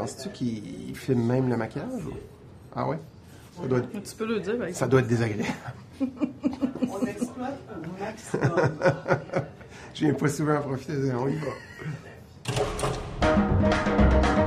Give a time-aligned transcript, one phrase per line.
[0.00, 2.04] penses-tu qu'il filme même le maquillage?
[2.06, 2.12] ou-
[2.74, 2.98] Ah ouais?
[3.60, 5.52] Ça doit être, Tu peux le dire, par ça doit être désagréable.
[6.00, 8.70] On exploite au maximum.
[9.94, 11.48] Je viens pas souvent en profiter, on y va.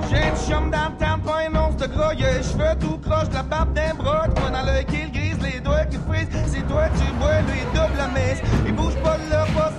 [0.09, 2.97] J'ai un chum dans le temps, pas un once de gras, y'a les cheveux tout
[2.99, 5.97] croche, de la barbe d'un bras, toi dans l'œil qui le grise, les doigts qui
[5.97, 8.39] frisent, c'est toi tu bois, lui double la messe.
[8.65, 9.71] Il bouge pas là, pas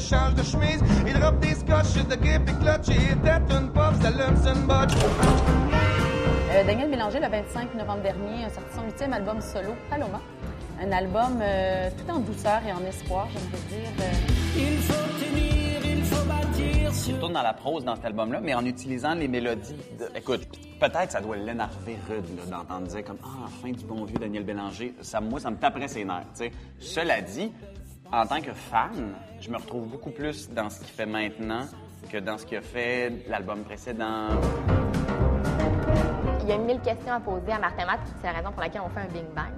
[0.00, 3.94] change de chemise, il drop des scotch, de grip et clutch, il tête une pop,
[4.00, 4.92] ça allume sur une botch.
[6.52, 10.20] Euh, Daniel Bélanger, le 25 novembre dernier, a sorti son huitième album solo, Paloma.
[10.82, 13.90] Un album euh, tout en douceur et en espoir, j'aimerais dire.
[14.00, 15.20] euh,
[17.06, 19.74] Je tourne dans la prose dans cet album-là, mais en utilisant les mélodies.
[19.98, 20.08] De...
[20.16, 20.42] Écoute,
[20.78, 24.94] peut-être ça doit l'énerver rude d'entendre dire comme Ah, enfin du bon vieux Daniel Bélanger.
[25.00, 26.24] Ça, moi, ça me taperait ses nerfs.
[26.34, 26.52] tu sais.
[26.78, 27.52] Cela dit,
[28.12, 31.66] en tant que fan, je me retrouve beaucoup plus dans ce qu'il fait maintenant
[32.10, 34.28] que dans ce qu'il a fait l'album précédent.
[36.42, 38.82] Il y a mille questions à poser à Martin Matt, c'est la raison pour laquelle
[38.84, 39.52] on fait un Big Bang.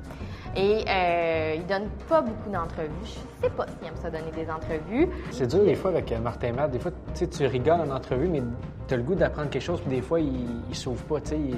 [0.54, 2.90] Et euh, il donne pas beaucoup d'entrevues.
[3.04, 5.08] Je sais pas s'il aime ça donner des entrevues.
[5.30, 6.72] C'est dur des fois avec euh, Martin Matt.
[6.72, 8.42] Des fois, tu sais, tu rigoles en entrevue, mais
[8.86, 11.30] tu as le goût d'apprendre quelque chose, puis des fois, il, il s'ouvre pas, tu
[11.30, 11.38] sais.
[11.38, 11.56] Il,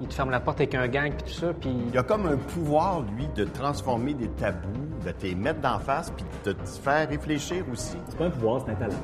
[0.00, 1.70] il te ferme la porte avec un gang, puis tout ça, puis...
[1.92, 4.68] Il a comme un pouvoir, lui, de transformer des tabous,
[5.04, 7.96] de te les mettre d'en face, puis de te faire réfléchir aussi.
[8.08, 8.94] C'est pas un pouvoir, c'est un talent.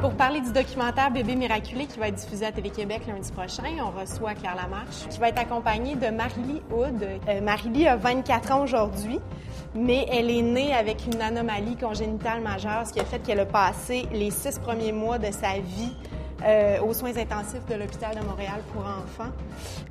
[0.00, 3.90] Pour parler du documentaire Bébé miraculé qui va être diffusé à Télé-Québec lundi prochain, on
[3.98, 7.02] reçoit Claire Lamarche, qui va être accompagnée de Marie-Lie Hood.
[7.28, 9.18] Euh, Marie-Lie a 24 ans aujourd'hui,
[9.74, 13.46] mais elle est née avec une anomalie congénitale majeure, ce qui a fait qu'elle a
[13.46, 15.96] passé les six premiers mois de sa vie
[16.44, 19.32] euh, aux soins intensifs de l'hôpital de Montréal pour enfants.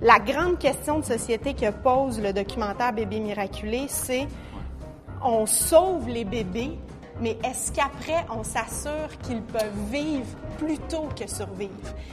[0.02, 4.28] La grande question de société que pose le documentaire Bébé miraculé, c'est
[5.24, 6.78] on sauve les bébés,
[7.20, 11.72] mais est-ce qu'après, on s'assure qu'ils peuvent vivre plutôt que survivre?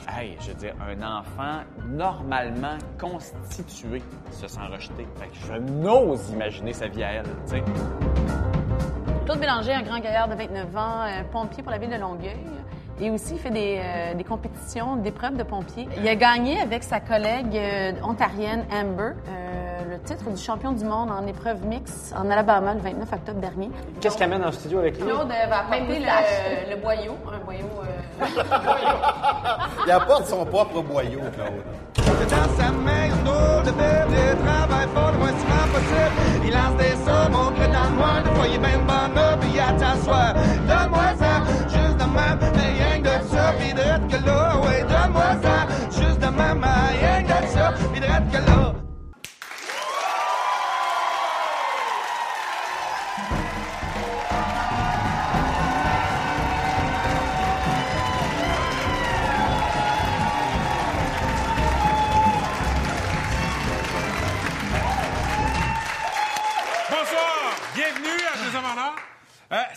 [0.08, 5.06] Hey, je veux dire, un enfant normalement constitué se sent rejeté.
[5.16, 7.62] Fait que je n'ose imaginer sa vie à elle, tu sais.
[9.26, 12.36] Claude Bélanger, un grand gaillard de 29 ans, euh, pompier pour la ville de Longueuil.
[13.00, 15.88] Et aussi, il fait des, euh, des compétitions d'épreuves de pompiers.
[15.98, 20.84] Il a gagné avec sa collègue euh, ontarienne Amber euh, le titre du champion du
[20.84, 23.70] monde en épreuve mixte en Alabama le 29 octobre dernier.
[24.00, 25.04] Qu'est-ce qu'il amène en studio avec lui?
[25.06, 27.66] Claude euh, va apporter le, le boyau, un boyau...
[27.82, 28.26] euh,
[29.86, 31.62] Il apporte son propre boyau, Claude.
[31.96, 32.70] C'est dans sa
[33.24, 36.44] drôle de Bible, il travaille fort le moins souvent possible.
[36.44, 39.14] Il lance des sommes au creux dans le noir, des fois il est ben bon
[39.14, 40.34] là, puis il attend soir.
[40.34, 42.38] Donne-moi ça, juste de même,
[43.44, 47.48] ça, pis drette que là, ouais, donne-moi ça, juste de même, mais rien que de
[47.48, 48.63] ça, pis drette que là.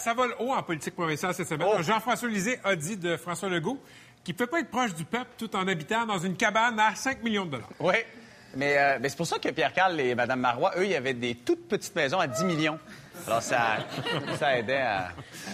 [0.07, 1.67] Ça vole haut en politique provinciale cette semaine.
[1.83, 3.77] Jean-François Lisée a dit de François Legault
[4.23, 6.95] qu'il ne peut pas être proche du peuple tout en habitant dans une cabane à
[6.95, 7.67] 5 millions de dollars.
[7.81, 7.95] Oui.
[8.55, 10.95] Mais, euh, mais c'est pour ça que Pierre Carl et Mme Marois, eux, il y
[10.95, 12.79] avait des toutes petites maisons à 10 millions.
[13.27, 13.79] Alors, ça,
[14.39, 15.09] ça aidait à.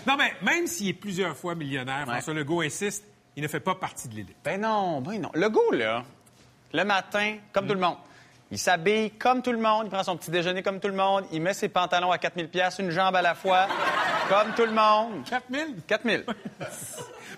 [0.05, 2.13] Non, mais même s'il est plusieurs fois millionnaire, Ouais.
[2.13, 4.37] François Legault insiste, il ne fait pas partie de l'élite.
[4.43, 5.31] Ben non, ben non.
[5.33, 6.03] Le goût, là,
[6.71, 7.97] le matin, comme tout le monde.
[8.53, 11.25] Il s'habille comme tout le monde, il prend son petit déjeuner comme tout le monde,
[11.31, 13.65] il met ses pantalons à 4000 pièces, une jambe à la fois,
[14.29, 15.23] comme tout le monde.
[15.27, 15.77] 4000?
[15.87, 16.23] 4000.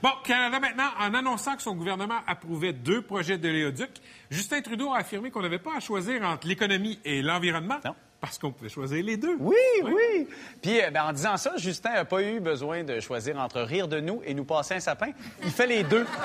[0.03, 3.89] Bon, Canada maintenant, en annonçant que son gouvernement approuvait deux projets de l'éoduc,
[4.29, 7.95] Justin Trudeau a affirmé qu'on n'avait pas à choisir entre l'économie et l'environnement, Non.
[8.19, 9.37] parce qu'on pouvait choisir les deux.
[9.39, 10.27] Oui, oui.
[10.61, 14.01] Puis ben, en disant ça, Justin n'a pas eu besoin de choisir entre rire de
[14.01, 15.11] nous et nous passer un sapin.
[15.43, 16.05] Il fait les deux.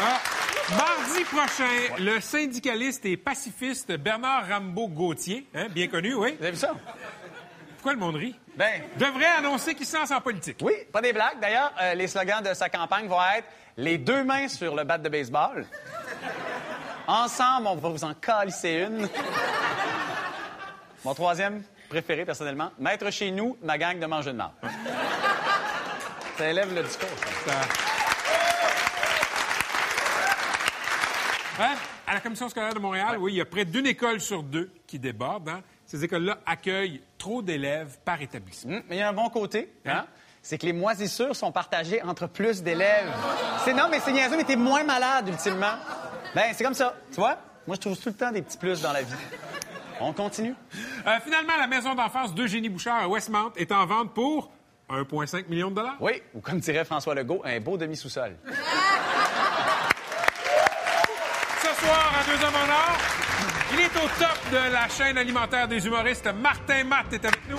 [0.00, 0.20] Ah,
[1.14, 6.34] mardi prochain, le syndicaliste et pacifiste Bernard Rambaud-Gauthier, hein, bien connu, oui.
[6.38, 6.72] Vous avez vu ça?
[7.76, 8.34] Pourquoi le monde rit?
[8.56, 10.58] Ben, Devrait annoncer qu'il se lance en politique.
[10.62, 11.38] oui, pas des blagues.
[11.40, 13.46] D'ailleurs, euh, les slogans de sa campagne vont être
[13.76, 15.66] les deux mains sur le bat de baseball.
[17.06, 19.08] Ensemble, on va vous en calisser une.
[21.04, 24.52] Mon troisième préféré, personnellement, mettre chez nous ma gang de manger de marde.
[26.38, 27.08] Ça élève le discours.
[27.46, 27.52] ça.
[27.52, 27.83] Ça-
[31.60, 31.74] Hein?
[32.06, 34.70] À la Commission scolaire de Montréal, oui, il y a près d'une école sur deux
[34.86, 35.48] qui déborde.
[35.48, 35.62] hein.
[35.86, 38.72] Ces écoles-là accueillent trop d'élèves par établissement.
[38.76, 40.06] Hum, mais il y a un bon côté, hein?
[40.42, 43.10] C'est que les moisissures sont partagées entre plus d'élèves.
[43.64, 45.74] C'est non, mais c'est niaiseux, mais t'es moins malade, ultimement.
[46.34, 46.94] Ben, c'est comme ça.
[47.10, 47.38] Tu vois?
[47.66, 49.14] Moi, je trouve tout le temps des petits plus dans la vie.
[50.00, 50.54] On continue?
[51.06, 54.50] Euh, finalement, la maison d'enfance d'Eugénie Bouchard à Westmount est en vente pour
[54.90, 55.96] 1,5 million de dollars.
[56.00, 58.36] Oui, ou comme dirait François Legault, un beau demi-sous-sol.
[61.84, 62.96] Soir, à Deux Hommes en Or,
[63.72, 66.28] il est au top de la chaîne alimentaire des humoristes.
[66.40, 67.58] Martin Matt est avec nous.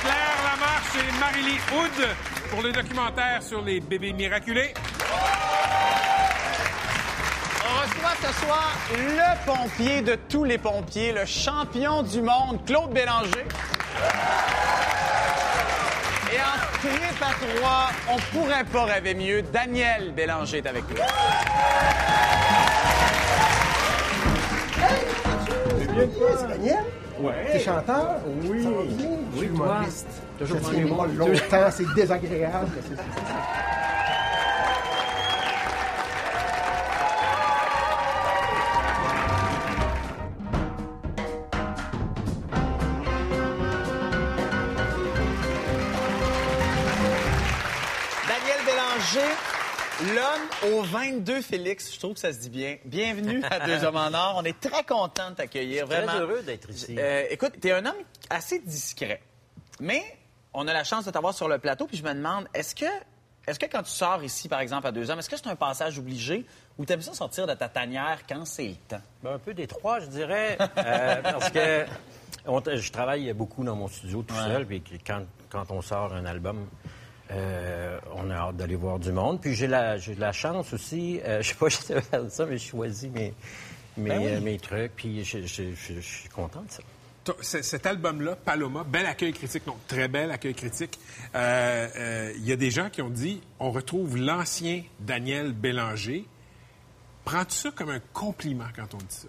[0.00, 2.08] Claire Lamarche et Marie-Lie Hood
[2.50, 4.74] pour le documentaire sur les bébés miraculés.
[7.64, 12.92] On reçoit ce soir le pompier de tous les pompiers, le champion du monde, Claude
[12.92, 13.46] Bélanger.
[16.32, 19.42] Et en trip à trois, on pourrait pas rêver mieux.
[19.42, 20.96] Daniel Bélanger est avec nous.
[26.38, 26.84] C'est Daniel?
[27.20, 27.32] Ouais.
[27.52, 28.20] T'es chanteur?
[28.44, 28.66] Oui.
[29.34, 30.06] Oui, humoriste.
[30.38, 31.06] Toujours mots.
[31.06, 32.68] longtemps, c'est désagréable.
[50.14, 51.92] L'homme au 22 Félix.
[51.92, 52.76] Je trouve que ça se dit bien.
[52.84, 54.34] Bienvenue à Deux Hommes en Or.
[54.36, 55.86] On est très content de t'accueillir.
[55.88, 56.20] Très Vraiment.
[56.20, 56.96] heureux d'être ici.
[56.98, 57.96] Euh, écoute, t'es un homme
[58.30, 59.20] assez discret.
[59.80, 60.02] Mais
[60.54, 62.86] on a la chance de t'avoir sur le plateau, puis je me demande, est-ce que,
[63.46, 65.56] est-ce que quand tu sors ici, par exemple, à deux hommes, est-ce que c'est un
[65.56, 66.46] passage obligé
[66.78, 69.00] ou t'aimes ça sortir de ta tanière quand c'est le temps?
[69.22, 71.84] Ben, un peu des trois, je dirais, euh, parce que
[72.46, 74.40] on je travaille beaucoup dans mon studio tout Ouais.
[74.44, 76.66] seul, puis quand, quand on sort un album,
[77.30, 79.40] euh, on a hâte d'aller voir du monde.
[79.40, 82.46] Puis j'ai la, j'ai la chance aussi, euh, je sais pas si je faire ça,
[82.46, 83.34] mais je choisis mes,
[83.96, 84.26] mes, Ben oui.
[84.28, 86.82] euh, mes trucs, puis je, je- je- je suis content de ça.
[87.42, 90.98] Cet album-là, Paloma, bel accueil critique, non, très bel accueil critique.
[91.34, 96.24] Euh, euh, Il y a des gens qui ont dit on retrouve l'ancien Daniel Bélanger.
[97.26, 99.28] Prends-tu ça comme un compliment quand on dit ça?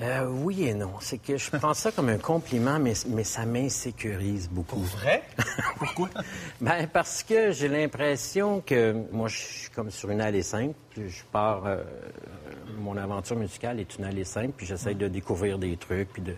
[0.00, 0.92] Euh, oui et non.
[1.00, 4.80] C'est que je prends ça comme un compliment, mais, mais ça m'insécurise beaucoup.
[4.80, 5.22] Vrai?
[5.78, 6.08] Pourquoi?
[6.60, 10.74] Ben, parce que j'ai l'impression que moi, je suis comme sur une allée simple.
[10.90, 11.64] puis Je pars.
[11.66, 11.84] euh,
[12.78, 16.34] mon aventure musicale est une allée simple, puis j'essaie de découvrir des trucs, puis de,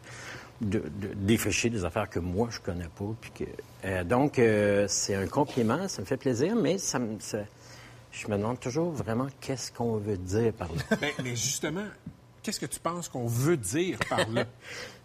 [0.61, 3.15] de, de défricher des affaires que moi, je connais pas.
[3.23, 3.45] Puis que,
[3.87, 4.39] euh, donc,
[4.89, 7.19] c'est un compliment, ça me fait plaisir, mais ça me.
[7.21, 7.39] ça-
[8.13, 10.97] je me demande toujours vraiment qu'est-ce qu'on veut dire par là.
[11.01, 11.85] Ben, mais justement,
[12.47, 14.45] qu'est-ce que tu penses qu'on veut dire par là?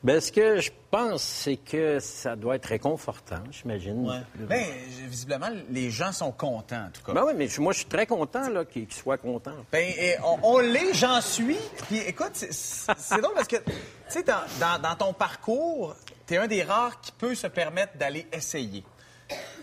[0.03, 4.11] Ben, ce que je pense, c'est que ça doit être réconfortant, j'imagine.
[4.35, 7.13] Ben, j- visiblement, les gens sont contents, en tout cas.
[7.13, 9.53] Ben oui, mais moi, je suis très content là, qu'ils soient contents.
[9.71, 11.55] Ben, et on, on l'est, j'en suis.
[11.87, 13.71] Puis écoute, c'est- drôle parce que, tu
[14.09, 15.95] sais, dans, dans- dans ton parcours,
[16.25, 18.83] tu es un des rares qui peut se permettre d'aller essayer.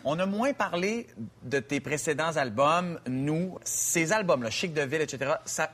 [0.05, 1.09] On a moins parlé
[1.43, 5.33] de tes précédents albums, nous, ces albums-là, Chic de Ville, etc.
[5.47, 5.69] Ça,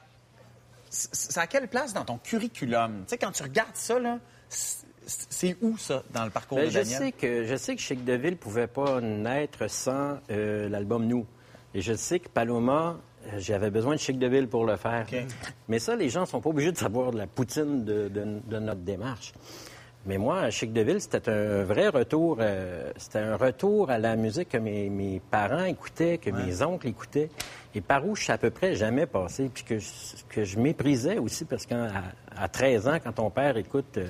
[0.94, 3.02] ça a quelle place dans ton curriculum?
[3.06, 4.18] Tu sais, quand tu regardes ça, là,
[4.48, 6.98] c'est où ça dans le parcours Ben, de je Daniel?
[6.98, 11.26] sais que je sais que Chic Deville pouvait pas naître sans euh, l'album Nous.
[11.74, 12.96] Et je sais que Paloma,
[13.26, 15.06] euh, j'avais besoin de Chic Deville pour le faire.
[15.68, 18.58] Mais ça, les gens sont pas obligés de savoir de la poutine de, de- de
[18.58, 19.32] notre démarche.
[20.06, 22.36] Mais moi, Chic Deville, c'était un vrai retour.
[22.40, 26.88] euh, c'était un retour à la musique que mes, mes parents écoutaient, que mes oncles
[26.88, 27.30] écoutaient,
[27.74, 29.88] et par où je suis à peu près jamais passé, puis que je,
[30.28, 31.88] que je méprisais aussi, parce qu'à
[32.36, 34.06] à 13 ans, quand ton père écoute euh,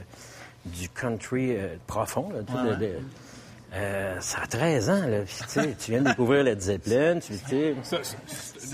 [0.66, 2.98] du country euh, profond, là, Ouais, de- de-
[3.76, 5.22] euh, ça a 13 ans, là.
[5.26, 7.74] puis, tu viens de découvrir Led Zeppelin, tu sais...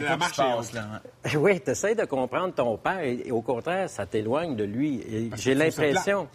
[0.02, 0.72] La marche passe?
[1.36, 5.30] Oui, tu essaies de comprendre ton père et, et au contraire, ça t'éloigne de lui.
[5.36, 6.28] J'ai l'impression.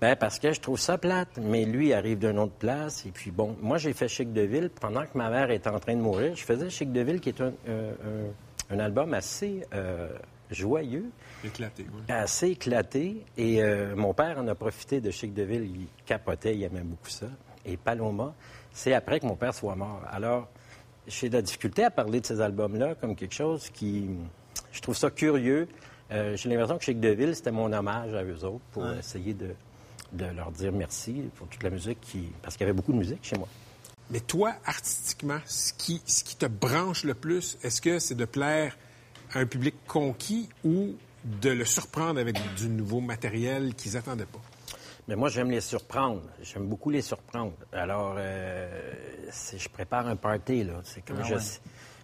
[0.00, 3.04] Ben, parce que je trouve ça plate, mais lui il arrive d'une autre place.
[3.04, 5.78] Et puis bon, moi j'ai fait Chic de Ville pendant que ma mère était en
[5.78, 6.34] train de mourir.
[6.34, 7.92] Je faisais Chic de Ville qui est un, euh,
[8.70, 10.08] un- un album assez euh,
[10.50, 11.10] joyeux,
[11.44, 12.00] Éclaté, oui.
[12.08, 13.24] assez éclaté.
[13.36, 15.64] Et euh, mon père en a profité de Chic de Ville.
[15.64, 17.26] Il capotait, il aimait beaucoup ça.
[17.66, 18.32] Et Paloma,
[18.72, 20.00] c'est après que mon père soit mort.
[20.10, 20.48] Alors,
[21.06, 24.08] j'ai de la difficulté à parler de ces albums-là comme quelque chose qui.
[24.72, 25.68] Je trouve ça curieux.
[26.10, 29.50] J'ai l'impression que Chic Deville, c'était mon hommage à eux autres pour essayer de,
[30.12, 32.30] de leur dire merci pour toute la musique qui.
[32.42, 33.48] Parce qu'il y avait beaucoup de musique chez moi.
[34.10, 38.24] Mais toi, artistiquement, ce qui, ce qui te branche le plus, est-ce que c'est de
[38.24, 38.76] plaire
[39.32, 44.40] à un public conquis ou de le surprendre avec du nouveau matériel qu'ils n'attendaient pas?
[45.06, 46.22] Mais moi, j'aime les surprendre.
[46.42, 47.52] J'aime beaucoup les surprendre.
[47.72, 48.68] Alors, euh,
[49.56, 50.80] je prépare un party, là.
[50.84, 51.40] C'est comme Ah je ouais.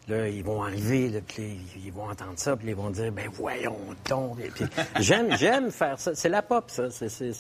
[0.09, 3.29] Là, ils vont arriver, là, puis ils vont entendre ça, puis ils vont dire, ben
[3.33, 3.77] voyons
[4.09, 4.39] donc.
[5.01, 6.15] J'aime, j'aime faire ça.
[6.15, 6.91] C'est la pop, ça.
[6.91, 7.33] C'est, c'est-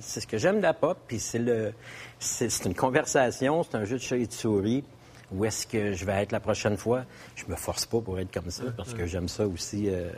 [0.00, 1.72] ce que j'aime de la pop, puis c'est le,
[2.18, 4.82] c'est, une conversation, c'est un jeu de chat et de souris.
[5.32, 7.04] où est-ce que je vais être la prochaine fois?
[7.36, 10.10] Je me force pas pour être comme ça parce que j'aime ça aussi euh,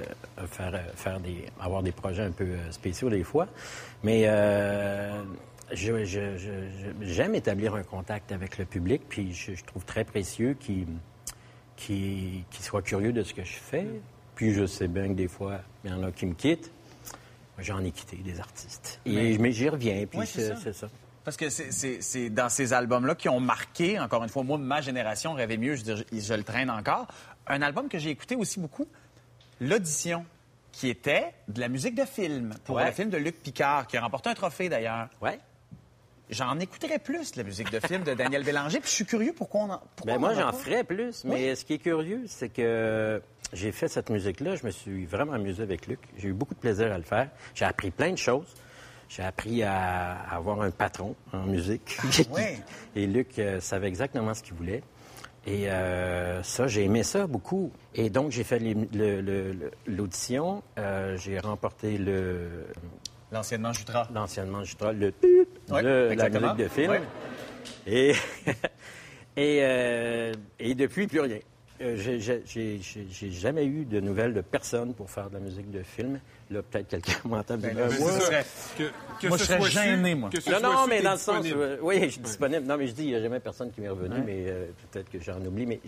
[0.46, 3.46] faire, euh, faire des, avoir des projets un peu euh, spéciaux des fois.
[4.02, 5.22] Mais euh,
[5.70, 9.84] je- je- je- je- j'aime établir un contact avec le public, puis je, je trouve
[9.84, 10.86] très précieux qu'il
[11.76, 13.86] qu'il qu'il soit curieux de ce que je fais.
[14.34, 16.70] Puis je sais bien que des fois, il y en a qui me quittent.
[17.56, 19.00] Moi, J'en ai quitté des artistes.
[19.06, 20.88] Et, Mais- mais j'y reviens, puis Ouais, c'est ça.
[21.24, 25.32] Parce que c'est- dans ces albums-là qui ont marqué, encore une fois, moi, ma génération
[25.32, 27.08] rêvait mieux, je, dire, je, je le traîne encore.
[27.46, 28.86] Un album que j'ai écouté aussi beaucoup,
[29.60, 30.24] L'Audition,
[30.70, 32.84] qui était de la musique de film, pour Ouais.
[32.84, 35.08] le film de Luc Picard, qui a remporté un trophée d'ailleurs.
[35.22, 35.40] Ouais.
[36.28, 39.32] J'en écouterais plus, de la musique de film de Daniel Bélanger, puis je suis curieux
[39.32, 39.82] pourquoi on en.
[39.94, 41.24] pourquoi Ben on moi, j'en ferais plus.
[41.24, 44.56] Mais ce qui est curieux, c'est que j'ai fait cette musique-là.
[44.56, 46.00] Je me suis vraiment amusé avec Luc.
[46.16, 47.28] J'ai eu beaucoup de plaisir à le faire.
[47.54, 48.54] J'ai appris plein de choses.
[49.08, 51.96] J'ai appris à, avoir un patron en musique.
[52.32, 52.58] ouais.
[52.96, 54.82] Et Luc euh, savait exactement ce qu'il voulait.
[55.46, 57.70] Et euh, ça, j'ai aimé ça beaucoup.
[57.94, 58.60] Et donc, j'ai fait
[59.86, 60.62] l'audition.
[60.76, 62.66] Euh, j'ai remporté le...
[63.30, 64.08] L'anciennement Jutra.
[64.12, 65.12] L'anciennement Jutra, le...
[65.70, 66.90] Ouais, de la musique de film.
[66.92, 67.00] Ouais.
[67.86, 68.10] Et,
[69.36, 71.38] et, euh, et depuis, plus rien.
[71.82, 76.18] Euh, j'ai- jamais eu de nouvelles de personne pour faire de la musique de film.
[76.50, 77.58] Là, peut-être quelqu'un m'entend.
[77.58, 78.42] Ben, Euh, c'est moi, ça.
[78.78, 78.84] Que,
[79.20, 80.30] que Moi, ce je serais gêné, moi.
[80.30, 82.66] que ce non, soit non, su, mais dans le sens, où, oui, je suis disponible.
[82.66, 85.10] Non, mais je dis, il n'y a jamais personne qui m'est revenu, mais euh, peut-être
[85.10, 85.66] que j'en oublie.
[85.66, 85.80] Mais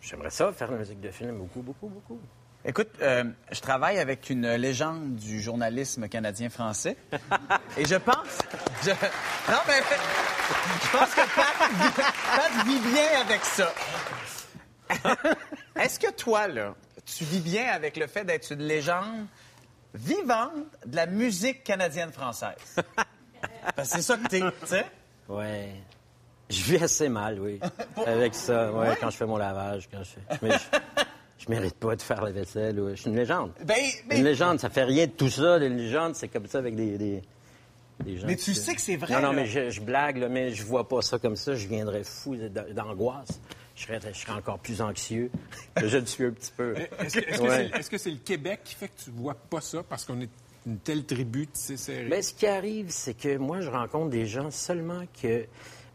[0.00, 2.18] j'aimerais ça, faire de la musique de film, beaucoup, beaucoup, beaucoup.
[2.64, 6.96] Écoute, euh, je travaille avec une légende du journalisme canadien-français.
[7.76, 8.38] et je pense.
[8.84, 9.80] je- non, mais.
[10.82, 11.96] Je pense que Pat,
[12.36, 13.72] Pat vit bien avec ça.
[15.76, 19.26] Est-ce que toi, là, tu vis bien avec le fait d'être une légende
[19.94, 20.52] vivante
[20.86, 22.76] de la musique canadienne-française?
[23.74, 24.86] Parce que c'est ça que t'es, tu sais?
[25.28, 25.72] Ouais.
[26.48, 27.58] Je vis assez mal, oui,
[28.06, 28.96] avec ça, ouais, Ouais?
[29.00, 30.38] quand je fais mon lavage, quand je fais...
[30.42, 30.78] Mais je,
[31.44, 33.50] je mérite pas de faire la vaisselle, je suis une légende.
[33.64, 33.74] Ben,
[34.06, 36.76] mais- Une légende, ça fait rien de tout ça, une légende, c'est comme ça avec
[36.76, 37.22] des, des,
[38.06, 38.26] gens...
[38.26, 39.36] Mais tu sais que c'est vrai, Non, non, là.
[39.42, 42.36] mais je, je blague, là, mais je vois pas ça comme ça, je viendrais fou
[42.74, 43.40] d'angoisse.
[43.74, 45.30] Je serais, je serais encore plus anxieux
[45.74, 46.74] que je le suis un petit peu.
[46.98, 47.98] Est-ce que Ouais.
[47.98, 49.82] c'est le Québec qui fait que tu vois pas ça?
[49.86, 50.30] Parce qu'on est
[50.66, 52.08] une telle tribu tissée serrée?
[52.08, 55.44] Ben, ce qui arrive, c'est que moi, je rencontre des gens seulement que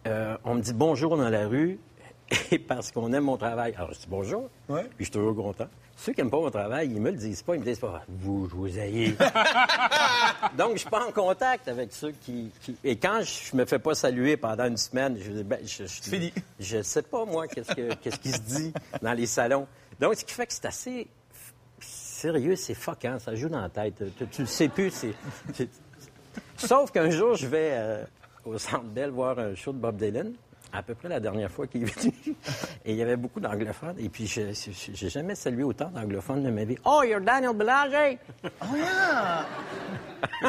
[0.07, 1.79] euh, on me dit bonjour dans la rue
[2.51, 3.73] et parce qu'on aime mon travail.
[3.75, 4.83] Alors, je dis bonjour, Ouais.
[4.83, 5.67] puis je suis toujours content.
[6.03, 7.53] Ceux qui n'aiment pas mon travail, ils me le disent pas.
[7.55, 9.15] Ils me disent pas, vous, je vous haïs.
[10.57, 13.77] Donc, je suis pas en contact avec ceux qui, qui- Et quand je me fais
[13.77, 16.33] pas saluer pendant une semaine, je dis, ben, je, je, Fini.
[16.59, 19.67] je sais pas, moi, qu'est-ce, que, qu'est-ce qui se dit dans les salons.
[19.99, 21.07] Donc, ce qui fait que c'est assez
[21.79, 24.01] sérieux, c'est fuckant, ça joue dans la tête.
[24.31, 25.13] Tu, le sais plus, c'est...
[25.53, 25.69] c'est-
[26.57, 28.03] Sauf qu'un jour, je vais euh,
[28.45, 30.31] au Centre Bell voir un show de Bob Dylan,
[30.73, 32.13] à peu près la dernière fois qu'il est venu.
[32.85, 33.95] Et il y avait beaucoup d'anglophones.
[33.99, 34.41] Et puis, je
[34.93, 36.77] j'ai jamais salué autant d'anglophones de ma vie.
[36.85, 38.17] Oh, you're Daniel Bélanger!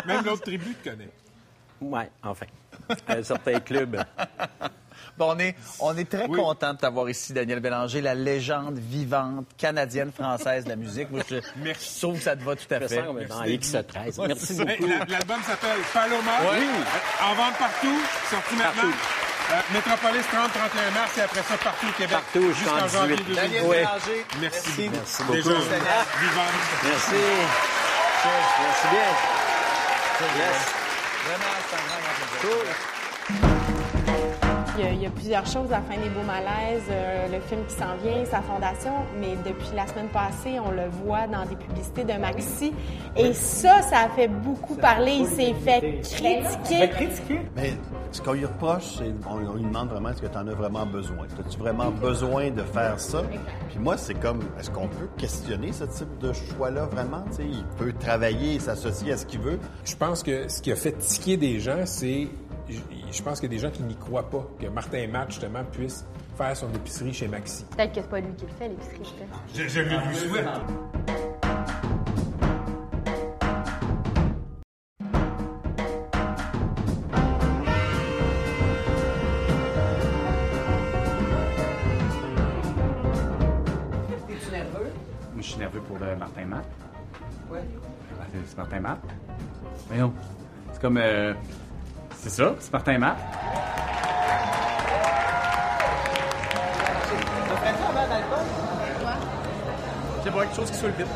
[0.07, 1.09] Même l'autre tribu te connaît.
[1.81, 2.47] Ouais, enfin.
[3.09, 4.03] Un certain club.
[5.19, 6.39] Bon, on est, on est très Oui.
[6.39, 11.11] content de t'avoir ici, Daniel Bélanger, la légende vivante canadienne-française de la musique.
[11.11, 11.95] Moi, je, Merci.
[11.97, 12.95] je trouve que ça te va tout à Je fait.
[12.97, 14.21] sens comme dans X13.
[14.21, 14.65] Ouais, Merci ça.
[14.65, 14.87] Beaucoup.
[14.87, 16.39] la- L'album s'appelle Paloma.
[16.53, 16.65] Oui.
[16.65, 18.01] Euh, En vente partout,
[18.31, 18.91] sorti maintenant.
[19.53, 22.17] Euh, Métropolis 30-31 mars et après ça partout au Québec.
[22.17, 23.25] Partout, jusqu'en Jusqu'en janvier 18.
[23.35, 23.35] 2018.
[23.37, 23.77] Daniel Ouais.
[23.79, 24.69] Bélanger, Merci.
[24.69, 24.91] merci.
[24.93, 25.63] Merci Déjà, beaucoup.
[26.21, 26.57] vivante.
[26.85, 27.23] Merci.
[28.25, 29.11] Merci bien.
[30.37, 30.57] Yes.
[31.27, 32.67] Vraiment, c'est un grand, grand plaisir.
[33.41, 33.52] Cool.
[34.83, 37.29] Il y, a, il y a plusieurs choses à la fin des beaux malaises, euh,
[37.33, 41.27] le film qui s'en vient, sa fondation, mais depuis la semaine passée, on le voit
[41.29, 42.73] dans des publicités de Maxi.
[43.17, 45.13] Et ça, ça a fait beaucoup parler.
[45.21, 47.41] Il s'est fait critiquer.
[47.57, 47.75] Mais
[48.11, 50.55] ce qu'on lui reproche, c'est on, on lui demande vraiment est-ce que tu en as
[50.55, 51.27] vraiment besoin?
[51.39, 53.23] As-tu vraiment besoin de faire ça?
[53.69, 57.23] Puis moi, c'est comme est-ce qu'on peut questionner ce type de choix-là vraiment?
[57.31, 59.59] Tu sais, il peut travailler et s'associer à ce qu'il veut.
[59.85, 62.29] Je pense que ce qui a fait tiquer des gens, c'est.
[62.69, 65.65] Je pense qu'il y a des gens qui n'y croient pas que Martin Matt, justement,
[65.65, 66.05] puisse
[66.37, 67.65] faire son épicerie chez Maxi.
[67.77, 69.15] Peut-être que c'est pas lui qui le fait, l'épicerie.
[69.55, 70.47] Je, je le lui souhaite.
[84.29, 84.91] Es-tu nerveux?
[85.33, 86.65] Moi, je suis nerveux pour le Martin Matt.
[87.51, 87.61] Ouais.
[88.33, 89.01] C'est- C'est Martin Matt.
[89.89, 90.13] Voyons.
[90.73, 90.97] C'est comme.
[90.99, 91.35] euh,
[92.23, 93.17] c'est ça, c'est Martin Matt?
[97.89, 98.47] Avant d'alcool?
[100.23, 101.07] C'est pas quelque chose qui soit le vite.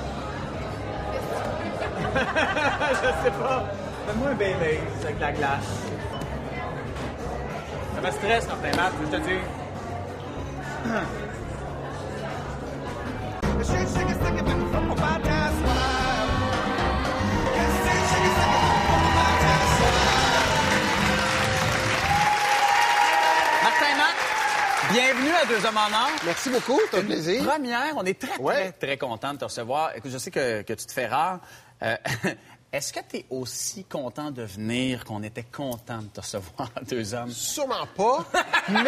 [2.90, 3.64] Je sais pas.
[4.06, 5.82] Fais-moi un bébé avec de la glace.
[7.94, 9.40] Ça me stresse, Martin Matt, je te dire.
[25.43, 26.11] à Deux Hommes en Or.
[26.25, 27.45] Merci beaucoup, c'est un Une plaisir.
[27.45, 28.55] Première, on est très, Ouais.
[28.55, 29.95] très, très content de te recevoir.
[29.97, 31.40] Écoute, je sais que, que tu te fais rare.
[31.83, 31.97] Euh,
[32.73, 37.14] Est-ce que tu es aussi content de venir qu'on était content de te recevoir Deux
[37.14, 37.31] Hommes?
[37.31, 38.26] Sûrement pas,
[38.69, 38.85] mais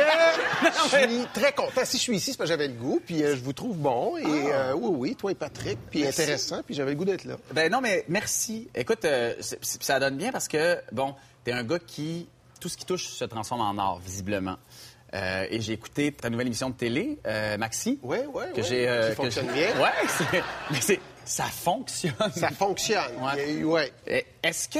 [0.62, 1.82] je suis très content.
[1.84, 3.76] Si je suis ici, c'est parce que j'avais le goût, puis euh, je vous trouve
[3.76, 4.16] bon.
[4.16, 6.22] Et euh, oui, oui, toi et Patrick, puis Merci.
[6.22, 7.36] intéressant, puis j'avais le goût d'être là.
[7.52, 8.68] Ben non, mais merci.
[8.74, 11.14] Écoute, euh, ça donne bien parce que, bon,
[11.44, 12.28] t'es un gars qui,
[12.60, 14.56] tout ce qui touche se transforme en or, visiblement.
[15.14, 17.98] Euh, et j'ai écouté ta nouvelle émission de télé, euh, Maxi.
[18.02, 18.88] Oui, oui, que oui, j'ai.
[18.88, 19.68] euh, que fonctionne bien.
[20.08, 22.12] C'est- mais c'est, ça fonctionne.
[22.36, 23.16] Ça fonctionne.
[23.64, 23.92] Ouais.
[24.42, 24.78] Est-ce que,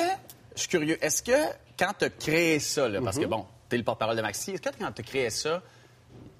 [0.55, 1.33] je suis curieux, est-ce que
[1.79, 3.31] quand tu as créé ça, là, parce que Mhm.
[3.31, 5.63] bon, tu es le porte-parole de Maxi, est-ce que quand tu as créé ça,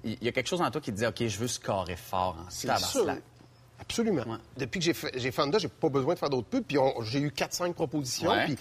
[0.03, 2.37] il y a quelque chose en toi qui te dit, OK, je veux scorer fort
[2.45, 2.69] en sûr.
[3.81, 4.23] Absolument.
[4.57, 6.63] Depuis que j'ai fait, j'ai Fonda, j'ai pas besoin de faire d'autres pubs.
[6.63, 8.31] Puis j'ai eu 4-5 propositions.
[8.45, 8.57] Puis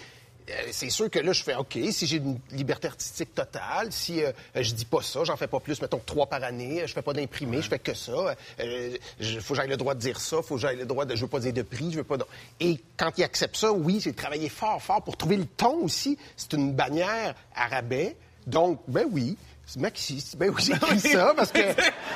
[0.70, 4.32] c'est sûr que là, je fais OK, si j'ai une liberté artistique totale, si euh,
[4.54, 7.12] je dis pas ça, j'en fais pas plus, mettons trois par année, je fais pas
[7.12, 8.34] d'imprimé, je fais que ça.
[8.58, 11.14] Il faut que j'aille le droit de dire ça, faut que j'aille le droit de.
[11.14, 12.16] Je veux pas dire de prix, je veux pas.
[12.60, 16.18] Et quand ils acceptent ça, oui, j'ai travaillé fort, fort pour trouver le ton aussi.
[16.36, 18.16] C'est une bannière à rabais.
[18.46, 19.36] Donc, ben oui.
[19.70, 20.24] C'est Maxi.
[20.38, 21.34] Ben oui, j'ai écrit ça?
[21.36, 21.60] Parce que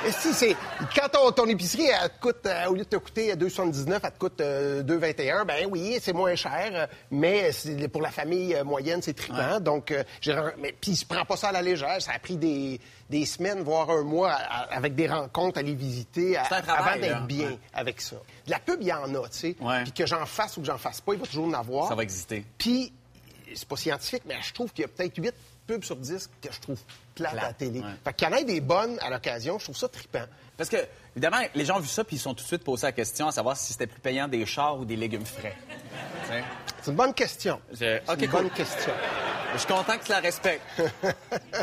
[0.09, 0.55] si c'est
[0.95, 4.11] quand ton, ton épicerie elle te coûte euh, au lieu de te coûter 2,79, elle
[4.11, 5.45] te coûte euh, 2,21.
[5.45, 7.51] Ben oui, c'est moins cher, euh, mais
[7.91, 9.59] pour la famille euh, moyenne, c'est trippant.
[9.59, 12.01] Donc, euh, j'ai mais puis je prends pas ça à la légère.
[12.01, 12.79] Ça a pris des,
[13.11, 16.63] des semaines, voire un mois, à- avec des rencontres, à les visiter, à- travail,
[16.95, 17.59] avant d'être bien Ouais.
[17.75, 18.15] avec ça.
[18.47, 19.55] De la pub, il y en a, tu sais.
[19.61, 19.83] Ouais.
[19.83, 21.87] Puis que j'en fasse ou que j'en fasse pas, il va toujours en avoir.
[21.87, 22.43] Ça va exister.
[22.57, 22.91] Puis,
[23.53, 25.35] c'est pas scientifique, mais je trouve qu'il y a peut-être 8
[25.67, 26.79] pubs sur 10 que je trouve
[27.15, 27.79] plates à la télé.
[27.79, 27.85] ouais.
[28.03, 30.25] Fait qu'il y en ait des bonnes à l'occasion, je trouve ça trippant.
[30.69, 32.87] Parce que, évidemment, les gens ont vu ça puis ils sont tout de suite posé
[32.87, 35.55] la question à savoir si c'était plus payant des chars ou des légumes frais.
[36.81, 37.59] C'est une bonne question.
[37.73, 38.27] Je- une cool.
[38.29, 38.93] bonne question.
[39.53, 40.63] Je suis content que tu la respectes.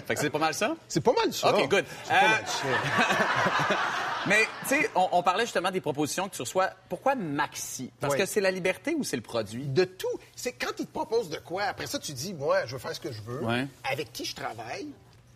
[0.06, 0.74] fait que c'est pas mal ça?
[0.86, 1.52] C'est pas mal ça.
[1.54, 1.84] OK, good.
[2.04, 3.76] C'est pas Euh, mal ça.
[4.26, 6.70] Mais, tu sais, on, on parlait justement des propositions que tu reçois.
[6.90, 7.90] Pourquoi Maxi?
[8.00, 9.64] Parce que c'est la liberté ou c'est le produit?
[9.64, 10.06] De tout.
[10.36, 12.94] C'est quand ils te proposent de quoi, après ça, tu dis, moi, je veux faire
[12.94, 13.66] ce que je veux, Ouais.
[13.90, 14.88] avec qui je travaille,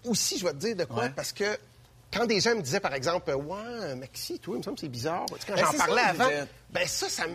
[0.04, 1.58] ou si je vais te dire de quoi, parce que
[2.14, 4.88] quand des gens me disaient, par exemple, Ouais, Maxi, toi, il me semble que c'est
[4.88, 5.26] bizarre.
[5.26, 6.28] Tu sais, quand Ben, j'en parlais ça, avant,
[6.70, 7.34] ben ça, ça me.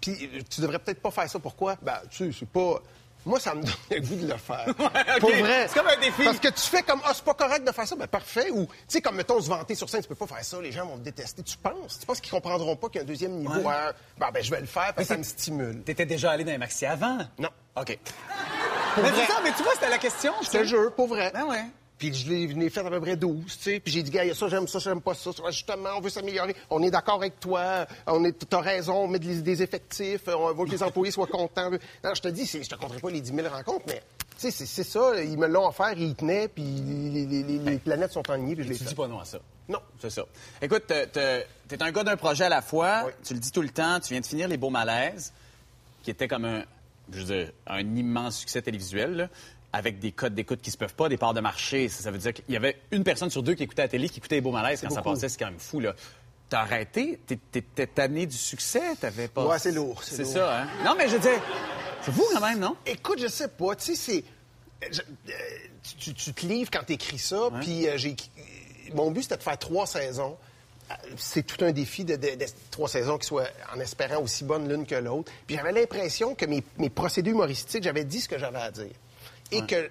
[0.00, 1.38] Puis tu devrais peut-être pas faire ça.
[1.38, 1.76] Pourquoi?
[1.82, 2.80] Ben, tu sais, c'est pas.
[3.24, 4.66] Moi, ça me donne le goût de le faire.
[4.68, 5.20] OK.
[5.20, 5.68] Pour vrai.
[5.68, 6.24] C'est comme un défi.
[6.24, 8.50] Parce que tu fais comme, ah, c'est pas correct de faire ça, ben parfait.
[8.50, 10.72] Ou, tu sais, comme, mettons, se vanter sur scène, tu peux pas faire ça, les
[10.72, 11.42] gens vont te détester.
[11.44, 12.00] Tu penses?
[12.00, 13.54] Tu penses qu'ils comprendront pas qu'il y a un deuxième niveau?
[13.60, 13.68] Ouais.
[13.74, 13.92] hein?
[14.18, 15.82] Ben, ben, je vais le faire parce que ça me stimule.
[15.82, 17.18] T'étais déjà allé dans les Maxi avant?
[17.38, 17.50] Non.
[17.76, 17.96] OK.
[18.94, 19.26] Pour Mais vrai.
[19.26, 20.32] ça, mais tu vois, c'était la question.
[20.42, 21.30] Je te jure, pour vrai.
[21.32, 21.64] Ben ouais.
[22.02, 23.78] Puis je l'ai fait à peu près 12, tu sais.
[23.78, 25.30] Puis j'ai dit, gars, il y a ça, j'aime ça, j'aime pas ça.
[25.50, 26.56] Justement, on veut s'améliorer.
[26.68, 27.86] On est d'accord avec toi.
[28.08, 30.22] On est, t'as raison, on met des, des effectifs.
[30.26, 31.70] On veut que les employés soient contents.
[31.70, 34.02] Non, je te dis, je te compterai pas les 10 000 rencontres, mais
[34.36, 35.22] tu sais, c'est- ça.
[35.22, 38.56] Ils me l'ont offert, ils y tenaient, puis les, les- les- les planètes sont alignées,
[38.56, 39.38] puis je Tu dis pas non à ça.
[39.68, 39.78] Non.
[40.00, 40.24] C'est ça.
[40.60, 43.04] Écoute, t'es- t'es t'es un gars d'un projet à la fois.
[43.06, 43.12] Oui.
[43.22, 44.00] Tu le dis tout le temps.
[44.00, 45.32] Tu viens de finir Les Beaux Malaises,
[46.02, 46.64] qui était comme un,
[47.12, 49.28] je veux dire, un immense succès télévisuel, là,
[49.72, 51.88] avec des codes d'écoute qui se peuvent pas, des parts de marché.
[51.88, 54.08] Ça, ça veut dire qu'il y avait une personne sur deux qui écoutait la télé,
[54.08, 55.28] qui écoutait Les Beaux Malaises quand ça passait.
[55.28, 55.94] C'est quand même fou, là.
[56.48, 57.18] T'as arrêté?
[57.26, 58.82] T'étais tanné du succès?
[59.00, 59.46] T'avais pas...
[59.46, 60.66] Ouais, c'est lourd, c'est ça, hein?
[60.84, 61.40] Non, mais je veux dire,
[62.02, 62.76] c'est fou quand même, non?
[62.84, 63.74] Écoute, je sais pas.
[63.76, 64.24] Tu sais,
[64.82, 64.92] c'est.
[65.30, 65.32] euh,
[65.98, 68.14] tu, te livres quand tu écris ça, puis euh, j'ai.
[68.94, 70.36] Mon but, c'était de faire trois saisons.
[70.90, 74.44] Euh, C'est tout un défi de, de- de- trois saisons qui soient en espérant aussi
[74.44, 75.32] bonnes l'une que l'autre.
[75.46, 78.90] Puis j'avais l'impression que mes, mes procédés humoristiques, j'avais dit ce que j'avais à dire.
[79.52, 79.90] Et que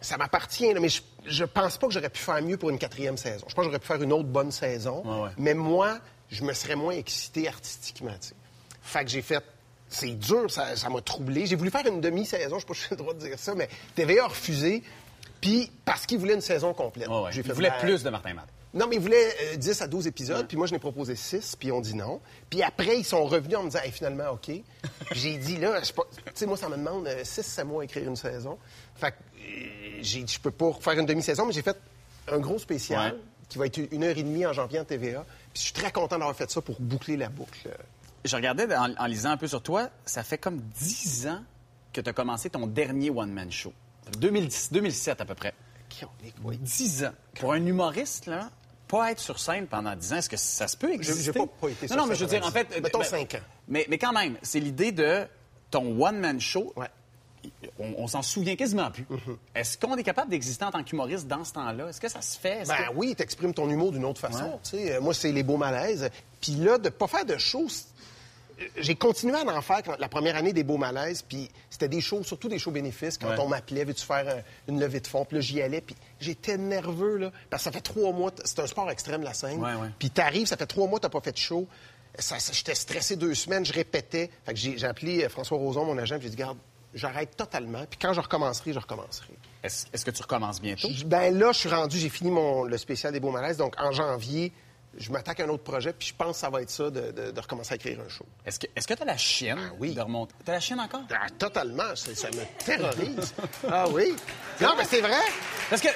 [0.00, 3.16] ça m'appartient, mais je, je pense pas que j'aurais pu faire mieux pour une quatrième
[3.16, 3.44] saison.
[3.48, 5.02] Je pense que j'aurais pu faire une autre bonne saison.
[5.04, 5.30] Ouais, ouais.
[5.38, 5.98] Mais moi,
[6.30, 8.12] je me serais moins excité artistiquement.
[8.20, 8.34] tu sais.
[8.82, 9.42] Fait que j'ai fait.
[9.88, 11.44] C'est dur, ça ça m'a troublé.
[11.46, 13.54] J'ai voulu faire une demi-saison, je sais pas si j'ai le droit de dire ça,
[13.54, 14.82] mais TVA a refusé.
[15.40, 17.08] Puis parce qu'il voulait une saison complète.
[17.08, 17.32] Ouais, ouais.
[17.32, 18.48] J'ai Il voulait plus de Martin Matt.
[18.74, 21.56] Non, mais ils voulaient euh, 10 à 12 épisodes, puis moi, je n'ai proposé 6,
[21.56, 22.20] puis ils ont dit non.
[22.48, 24.46] Puis après, ils sont revenus en me disant, Hey, finalement, OK.
[24.46, 24.64] Puis
[25.20, 27.84] j'ai dit, là, je sais pas- tu sais, moi, ça me demande 6-7 mois à
[27.84, 28.58] écrire une saison.
[28.94, 31.76] Fait que euh, j'ai dit, je peux pas faire une demi-saison, mais j'ai fait
[32.28, 33.18] un gros spécial Ouais.
[33.48, 35.24] qui va être une heure et demie en janvier en TVA.
[35.52, 37.68] Puis je suis très content d'avoir fait ça pour boucler la boucle.
[38.24, 41.42] Je regardais en, en lisant un peu sur toi, ça fait comme 10 ans
[41.92, 43.72] que tu as commencé ton dernier one-man show.
[44.18, 45.52] 2010, 2007 à peu près.
[45.90, 46.56] Chronique, oui.
[46.58, 47.12] 10 ans.
[47.38, 48.50] Pour un humoriste, là,
[48.92, 51.22] pas être sur scène pendant 10 ans, est-ce que ça se peut exister?
[51.22, 52.80] j'ai pas- pas été sur Non, non, mais je veux dire, en 10 fait...
[52.80, 53.40] Mettons ben, cinq ans.
[53.66, 55.24] Mais, mais quand même, c'est l'idée de
[55.70, 56.72] ton one-man show.
[56.76, 56.88] Ouais.
[57.78, 59.06] on, on s'en souvient quasiment plus.
[59.08, 59.36] Mhm.
[59.54, 61.88] Est-ce qu'on est capable d'exister en tant qu'humoriste dans ce temps-là?
[61.88, 62.68] Est-ce que ça se fait?
[62.68, 64.60] Ben que- oui, t'exprimes ton humour d'une autre façon.
[64.74, 65.00] Ouais.
[65.00, 66.10] Moi, c'est les beaux malaises.
[66.40, 67.38] Puis là, de pas faire de euh,
[68.76, 71.22] j'ai continué à en faire quand- la première année des beaux malaises.
[71.22, 73.18] Puis c'était des shows, surtout des shows bénéfices.
[73.18, 73.38] Quand Ouais.
[73.38, 75.24] on m'appelait, veux-tu faire euh, une levée de fonds?
[75.24, 75.80] Puis là, j'y allais.
[75.80, 77.32] Puis j'étais nerveux, là.
[77.50, 78.30] Parce que ça fait trois mois.
[78.44, 79.60] C'est un sport extrême, la scène.
[79.62, 79.88] Ouais, ouais.
[79.98, 81.66] Puis t'arrives, ça fait trois mois que t'as pas fait de show.
[82.18, 84.30] Ça, ça- J'étais stressé deux semaines, je répétais.
[84.44, 86.58] Fait que j'ai appelé euh, François Roson, mon agent, puis j'ai dit, garde,
[86.94, 87.84] j'arrête totalement.
[87.88, 89.32] Puis quand je recommencerai, je recommencerai.
[89.62, 90.88] Est-ce est-ce que tu recommences bientôt?
[90.90, 93.56] Je- Ben là, je suis rendu, j'ai fini mon, le spécial des beaux malaises.
[93.56, 94.52] Donc, en janvier,
[94.98, 97.10] je m'attaque à un autre projet, puis je pense que ça va être ça, de,
[97.12, 98.26] de- de recommencer à écrire un show.
[98.44, 99.94] Est-ce que tu as la chienne oui.
[99.94, 100.34] de remonter?
[100.44, 101.02] T'as la chienne encore?
[101.10, 103.34] Ah, totalement, ça me terrorise.
[103.70, 104.14] ah oui?
[104.60, 105.20] Non, mais c'est vrai.
[105.70, 105.88] Parce que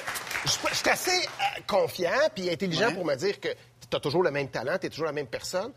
[0.45, 2.93] je, je suis assez euh, confiant puis intelligent Ouais.
[2.95, 3.49] pour me dire que
[3.89, 5.71] tu as toujours le même talent, tu es toujours la même personne.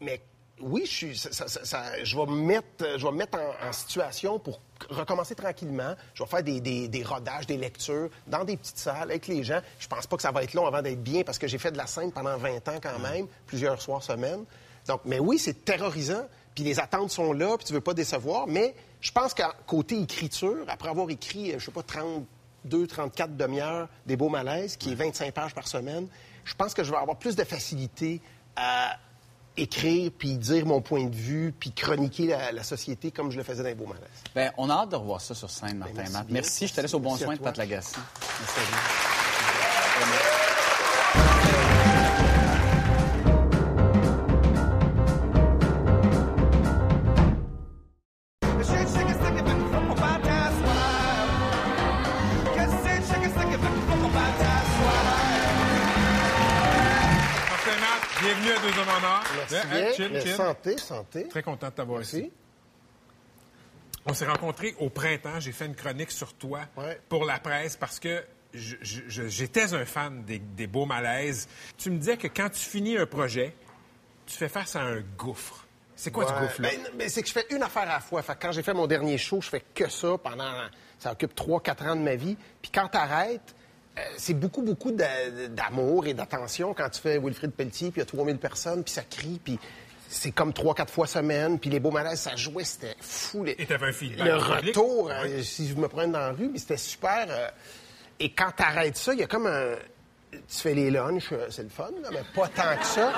[0.00, 0.20] Mais
[0.60, 3.38] oui, je, suis, ça- ça- ça- ça- je vais me mettre, je vais me mettre
[3.38, 5.94] en, en situation pour recommencer tranquillement.
[6.14, 9.42] Je vais faire des, des- des rodages, des lectures dans des petites salles avec les
[9.44, 9.60] gens.
[9.78, 11.72] Je pense pas que ça va être long avant d'être bien parce que j'ai fait
[11.72, 14.44] de la scène pendant 20 ans quand même, plusieurs soirs semaine.
[14.86, 16.26] Donc, mais oui, c'est terrorisant.
[16.54, 18.46] Puis les attentes sont là, puis tu veux pas décevoir.
[18.46, 23.36] Mais je pense qu'à côté écriture, après avoir écrit, euh, je sais pas, 32, 34
[23.36, 26.08] demi-heures des beaux malaises, qui est 25 pages par semaine,
[26.44, 28.20] je pense que je vais avoir plus de facilité
[28.56, 28.96] à
[29.58, 33.42] écrire, puis dire mon point de vue, puis chroniquer la, la société comme je le
[33.42, 34.02] faisais dans les beaux malaises.
[34.34, 36.26] Ben, on a hâte de revoir ça sur scène, Martin merci Matt.
[36.26, 36.34] bien.
[36.34, 37.40] Merci, je te laisse au bon Merci soin de.
[37.40, 37.96] Pat Lagacé.
[38.40, 38.62] Merci à
[40.04, 40.47] vous.
[58.20, 59.22] Bienvenue à Deux Hommes en Or.
[59.36, 60.20] Merci Hein, bien.
[60.20, 60.34] chill.
[60.34, 61.28] santé, santé.
[61.28, 62.30] Très content de t'avoir ici.
[64.06, 65.38] On s'est rencontrés au printemps.
[65.40, 67.00] J'ai fait une chronique sur toi Ouais.
[67.08, 71.48] pour la presse parce que j'étais un fan des, des beaux malaises.
[71.76, 73.54] Tu me disais que quand tu finis un projet,
[74.26, 75.64] tu fais face à un gouffre.
[75.94, 76.30] C'est quoi Ouais.
[76.34, 76.68] ce gouffre-là?
[76.70, 78.22] Ben, ben, c'est que je fais une affaire à la fois.
[78.22, 80.52] Fait que quand j'ai fait mon dernier show, je fais que ça pendant.
[80.98, 82.36] Ça occupe 3-4 ans de ma vie.
[82.62, 83.54] Puis quand t'arrêtes,
[84.16, 88.02] c'est beaucoup, beaucoup d'a- d'amour et d'attention quand tu fais Wilfrid Pelletier, puis il y
[88.02, 89.58] a 3000 personnes, puis ça crie, puis
[90.08, 93.44] c'est comme 3-4 fois semaine, puis les beaux malaises, ça jouait, c'était fou.
[93.44, 95.12] Les- Et t'avais un feedback Le retour, Ouais.
[95.26, 97.26] euh, si je me promène dans la rue, mais c'était super.
[97.28, 97.48] euh,
[98.20, 99.74] et quand t'arrêtes ça, il y a comme un.
[100.30, 103.12] Tu fais les lunchs, euh, c'est le fun, mais pas tant que ça.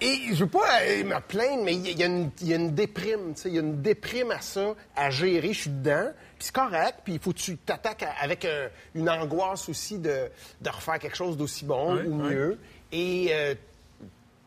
[0.00, 2.30] Et je veux pas euh, me plaindre, mais il y, a- il y a une-
[2.40, 5.10] il y a une déprime, tu sais, il y a une déprime à ça, à
[5.10, 5.52] gérer.
[5.52, 6.08] Je suis dedans,
[6.40, 10.30] puis c'est correct, puis il faut que tu t'attaques avec euh, une angoisse aussi de,
[10.62, 12.58] de refaire quelque chose d'aussi bon ou mieux.
[12.90, 13.54] Et euh,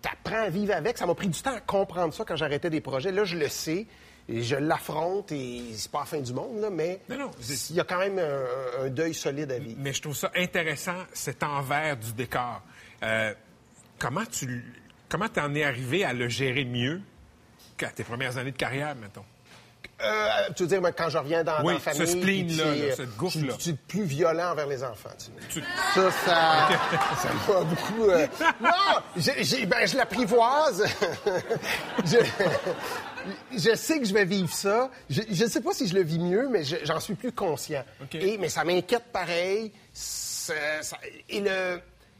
[0.01, 0.97] t'apprends à vivre avec.
[0.97, 3.11] Ça m'a pris du temps à comprendre ça quand j'arrêtais des projets.
[3.11, 3.85] Là, je le sais.
[4.27, 7.29] Et je l'affronte et c'est pas la fin du monde, là, mais non,
[7.69, 9.77] il y a quand même un, un deuil solide à vivre.
[9.79, 12.61] Mais je trouve ça intéressant, cet envers du décor.
[13.03, 13.33] Euh,
[13.99, 14.63] comment tu
[15.09, 17.01] comment t'en es arrivé à le gérer mieux
[17.75, 19.25] qu'à tes premières années de carrière, mettons?
[20.03, 21.99] Euh, tu veux dire, quand je reviens dans, Oui, dans la famille...
[21.99, 23.53] ce spleen-là, cette gouffre-là.
[23.57, 25.09] Je suis plus violent envers les enfants.
[25.17, 25.61] tu.
[25.61, 26.69] Tu- Ça, ça,
[27.21, 28.03] ça m'a beaucoup...
[28.09, 28.27] euh,
[28.61, 28.69] Non!
[29.15, 30.85] j'ai- j'ai- ben, je l'apprivoise.
[32.05, 32.17] je,
[33.57, 34.89] je sais que je vais vivre ça.
[35.09, 37.83] Je ne sais pas si je le vis mieux, mais je- j'en suis plus conscient.
[38.13, 39.71] Et, mais ça m'inquiète pareil.
[39.93, 40.97] Ça- ça-
[41.29, 41.79] et le...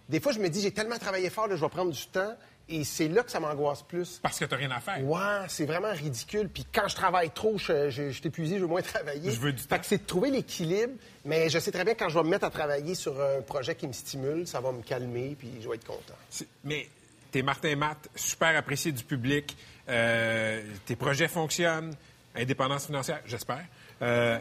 [0.09, 2.33] Des fois, je me dis, j'ai tellement travaillé fort, là, je vais prendre du temps.
[2.69, 4.19] Et c'est là que ça m'angoisse plus.
[4.23, 5.03] Parce que t'as rien à faire.
[5.03, 6.47] Ouais, c'est vraiment ridicule.
[6.49, 9.31] Puis quand je travaille trop, je, je, je suis épuisé, je veux moins travailler.
[9.31, 9.79] Je veux du Fait temps.
[9.79, 10.93] que c'est de trouver l'équilibre,
[11.25, 13.41] mais je sais très bien que quand je vais me mettre à travailler sur un
[13.41, 16.15] projet qui me stimule, ça va me calmer, puis je vais être content.
[16.29, 16.87] C'est- Mais
[17.31, 19.57] t'es Martin Matt, super apprécié du public.
[19.89, 21.93] Euh, tes projets fonctionnent.
[22.35, 23.65] Indépendance financière, j'espère.
[24.01, 24.39] Euh,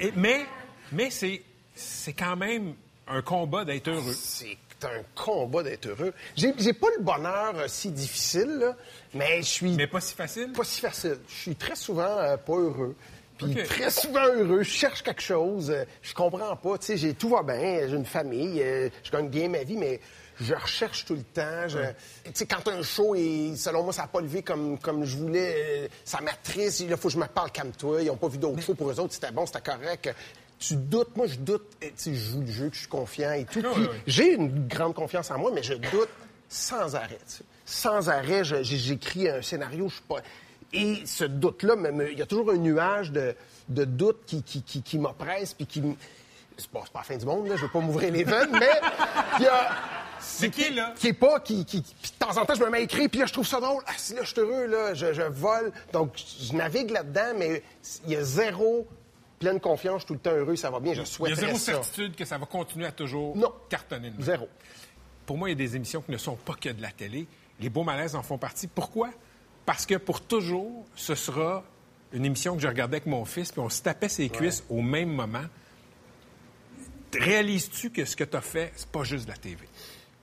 [0.00, 0.44] et- mais
[0.90, 1.42] mais c'est,
[1.74, 2.74] c'est quand même
[3.06, 4.12] un combat d'être heureux.
[4.12, 6.12] C'est un combat d'être heureux.
[6.36, 8.76] J'ai j'ai pas le bonheur euh, si difficile, là,
[9.14, 10.52] mais je suis Mais pas si facile?
[10.52, 11.18] pas si facile.
[11.28, 12.94] Je suis très souvent euh, pas heureux.
[13.38, 17.14] Puis très souvent heureux, je cherche quelque chose, euh, je comprends pas, tu sais, j'ai
[17.14, 18.62] tout va bien, j'ai une famille,
[19.02, 19.98] je gagne bien ma vie, mais
[20.40, 21.66] je recherche tout le temps.
[21.66, 21.78] je-
[22.24, 25.16] Tu sais, quand un show et selon moi ça n'a pas levé comme comme je
[25.16, 26.80] voulais, euh, ça m'attriste.
[26.80, 28.02] Il faut que je me parle calme-toi.
[28.02, 30.14] Ils n'ont pas vu d'autres shows pour eux autres, c'était bon, c'était correct.
[30.64, 31.64] Tu doutes, moi je doute.
[31.80, 33.60] Tu sais, je joue le jeu, que je suis confiant et tout.
[33.64, 36.08] Ah, Puis j'ai une grande confiance en moi, mais je doute
[36.48, 37.18] sans arrêt.
[37.66, 40.20] Sans arrêt, j'écris un scénario, je suis pas.
[40.72, 41.74] Et ce doute-là,
[42.10, 43.34] il y a toujours un nuage de,
[43.68, 45.82] de doute qui, qui, qui, qui m'oppresse, puis qui
[46.56, 48.50] C'est pas, c'est pas la fin du monde, là, je veux pas m'ouvrir les veines,
[48.52, 48.70] mais
[49.38, 49.70] il y a-
[50.40, 50.94] Mais qui là?
[50.96, 53.08] Qui est pas, qui, qui, puis de temps en temps, je me mets à écrire,
[53.10, 53.82] puis là, je trouve ça drôle.
[53.88, 55.72] Ah, si là, je suis heureux, là, je, je vole.
[55.92, 57.62] Donc, je navigue là-dedans, mais
[58.06, 58.86] il y a zéro
[59.42, 61.72] pleine confiance, tout le temps heureux, ça va bien, je Il y a zéro ça.
[61.72, 63.52] certitude que ça va continuer à toujours Non.
[63.68, 64.10] cartonner.
[64.10, 64.22] de.
[64.22, 64.48] Zéro.
[65.26, 67.26] Pour moi, il y a des émissions qui ne sont pas que de la télé.
[67.60, 68.66] Les beaux malaises en font partie.
[68.68, 69.10] Pourquoi?
[69.66, 71.64] Parce que pour toujours, ce sera
[72.12, 74.80] une émission que je regardais avec mon fils, puis on se tapait ses cuisses au
[74.82, 75.44] même moment.
[77.18, 79.58] Réalises-tu que ce que tu as fait, c'est pas juste de la TV?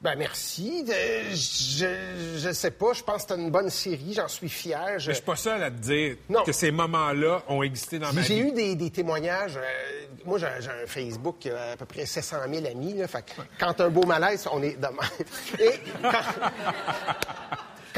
[0.02, 0.86] Ben merci.
[0.90, 4.98] Euh, je, je sais pas, je pense que c'est une bonne série, j'en suis fier.
[4.98, 6.44] Je- Je suis pas seul à te dire Non.
[6.44, 8.48] que ces moments-là ont existé dans ma J'ai vie.
[8.48, 9.58] eu des, des témoignages.
[9.58, 12.94] euh, moi, j'ai j'ai un Facebook qui a à peu près 700 000 amis.
[12.94, 15.10] Là, fait que quand un beau malaise, on est demain.
[15.60, 16.22] Et quand,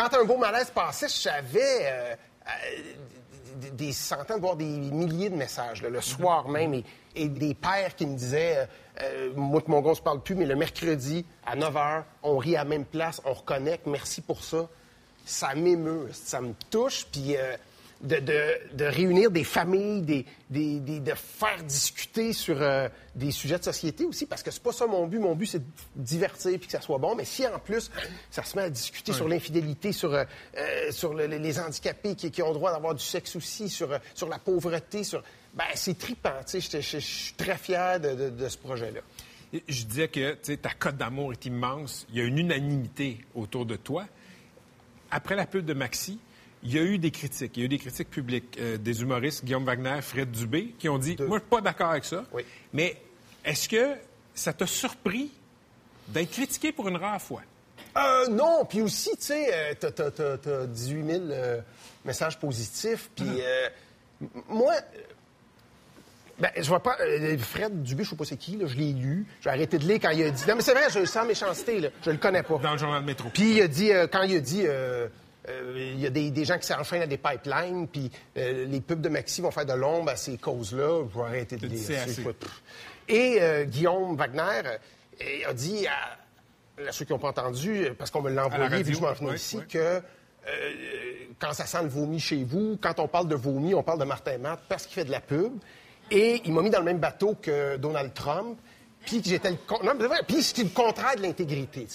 [0.09, 2.15] quand un beau malaise passait, je savais euh,
[2.47, 2.51] euh,
[3.69, 6.73] des- centaines, voire des milliers de messages là, le soir même.
[6.73, 6.83] Et,
[7.15, 8.65] et des pères qui me disaient euh,
[9.01, 12.03] euh, Moi, que mon gars, on se parle plus, mais le mercredi, à 9 h,
[12.23, 13.85] on rit à la même place, on reconnecte.
[13.87, 14.67] Merci pour ça.
[15.25, 17.05] Ça m'émeut, ça me touche.
[17.11, 17.35] Puis.
[17.37, 17.55] euh,
[18.03, 23.31] de, de- de réunir des familles, des, des- des- de faire discuter sur euh, des
[23.31, 25.19] sujets de société aussi, parce que c'est pas ça mon but.
[25.19, 27.13] Mon but, c'est de divertir puis que ça soit bon.
[27.15, 27.91] Mais si en plus,
[28.31, 30.23] ça se met à discuter sur l'infidélité, sur, euh,
[30.57, 33.89] euh, sur le- les handicapés qui, qui ont le droit d'avoir du sexe aussi, sur,
[34.15, 35.23] sur la pauvreté, sur...
[35.53, 35.93] Ben, c'est
[36.51, 36.81] sais.
[36.81, 39.01] Je- suis très fier de, de- de ce projet-là.
[39.53, 42.07] Et Je disais que ta cote d'amour est immense.
[42.09, 44.05] Il y a une unanimité autour de toi.
[45.11, 46.19] Après la pub de Maxi,
[46.63, 47.57] il y a eu des critiques.
[47.57, 50.89] Il y a eu des critiques publiques euh, des humoristes, Guillaume Wagner, Fred Dubé, qui
[50.89, 52.23] ont dit Moi, je suis pas d'accord avec ça.
[52.31, 52.43] Oui.
[52.73, 52.97] Mais
[53.43, 53.95] est-ce que
[54.35, 55.31] ça t'a surpris
[56.07, 57.41] d'être critiqué pour une rare fois?
[57.97, 61.59] Euh, non, puis aussi, tu sais, euh, t'as, t'as- t'as- t'as 18 000 euh,
[62.05, 63.67] messages positifs, puis euh,
[64.21, 64.73] m- moi,
[66.39, 66.97] ben, je vois pas,
[67.39, 69.99] Fred Dubé, je sais pas c'est qui, là, je l'ai lu, j'ai arrêté de lire
[70.01, 72.41] quand il a dit, non mais c'est vrai, je sens méchanceté, là, je le connais
[72.43, 72.57] pas.
[72.57, 73.29] Dans le journal Métro.
[73.33, 75.07] Puis il a dit, euh, quand il a dit, euh,
[75.49, 78.81] euh, il y a des, des gens qui s'enchaînent à des pipelines, puis euh, les
[78.81, 81.03] pubs de Maxi vont faire de l'ombre à ces causes-là.
[81.11, 82.35] Je vais arrêter de lire.
[83.07, 84.61] Et euh, Guillaume Wagner
[85.47, 88.93] a dit à, à ceux qui n'ont pas entendu, parce qu'on me l'a envoyé, puis
[88.93, 90.01] je m'en venais ouais, ici, que
[91.39, 94.05] quand ça sent le vomi chez vous, quand on parle de vomi, on parle de
[94.05, 95.53] Martin Matt parce qu'il fait de la pub.
[96.09, 98.59] Et il m'a mis dans le même bateau que Donald Trump,
[99.05, 99.57] puis j'étais le...
[99.83, 101.87] Non, vrai, puis le contraire de l'intégrité.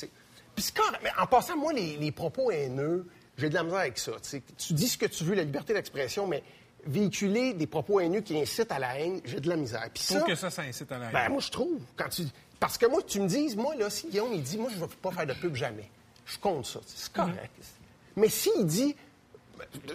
[0.55, 0.73] Puis
[1.21, 3.07] en passant, moi, les, les propos haineux,
[3.39, 4.13] j'ai de la misère avec ça,
[4.59, 6.43] tu dis ce que tu veux, la liberté d'expression, mais
[6.87, 9.89] véhiculer des propos haineux qui incitent à la haine, j'ai de la misère.
[9.93, 11.13] Puis ça, que ça, ça incite à la haine.
[11.13, 11.81] ben, moi, je trouve.
[11.97, 12.23] Quand tu...
[12.61, 14.81] Parce que moi, tu me dises, moi, là, si Guillaume, il dit, moi, je ne
[14.87, 15.91] vais pas faire de pub jamais.
[16.25, 16.81] Je compte ça.
[16.87, 17.51] C'est correct.
[18.17, 18.95] Mais s'il dit,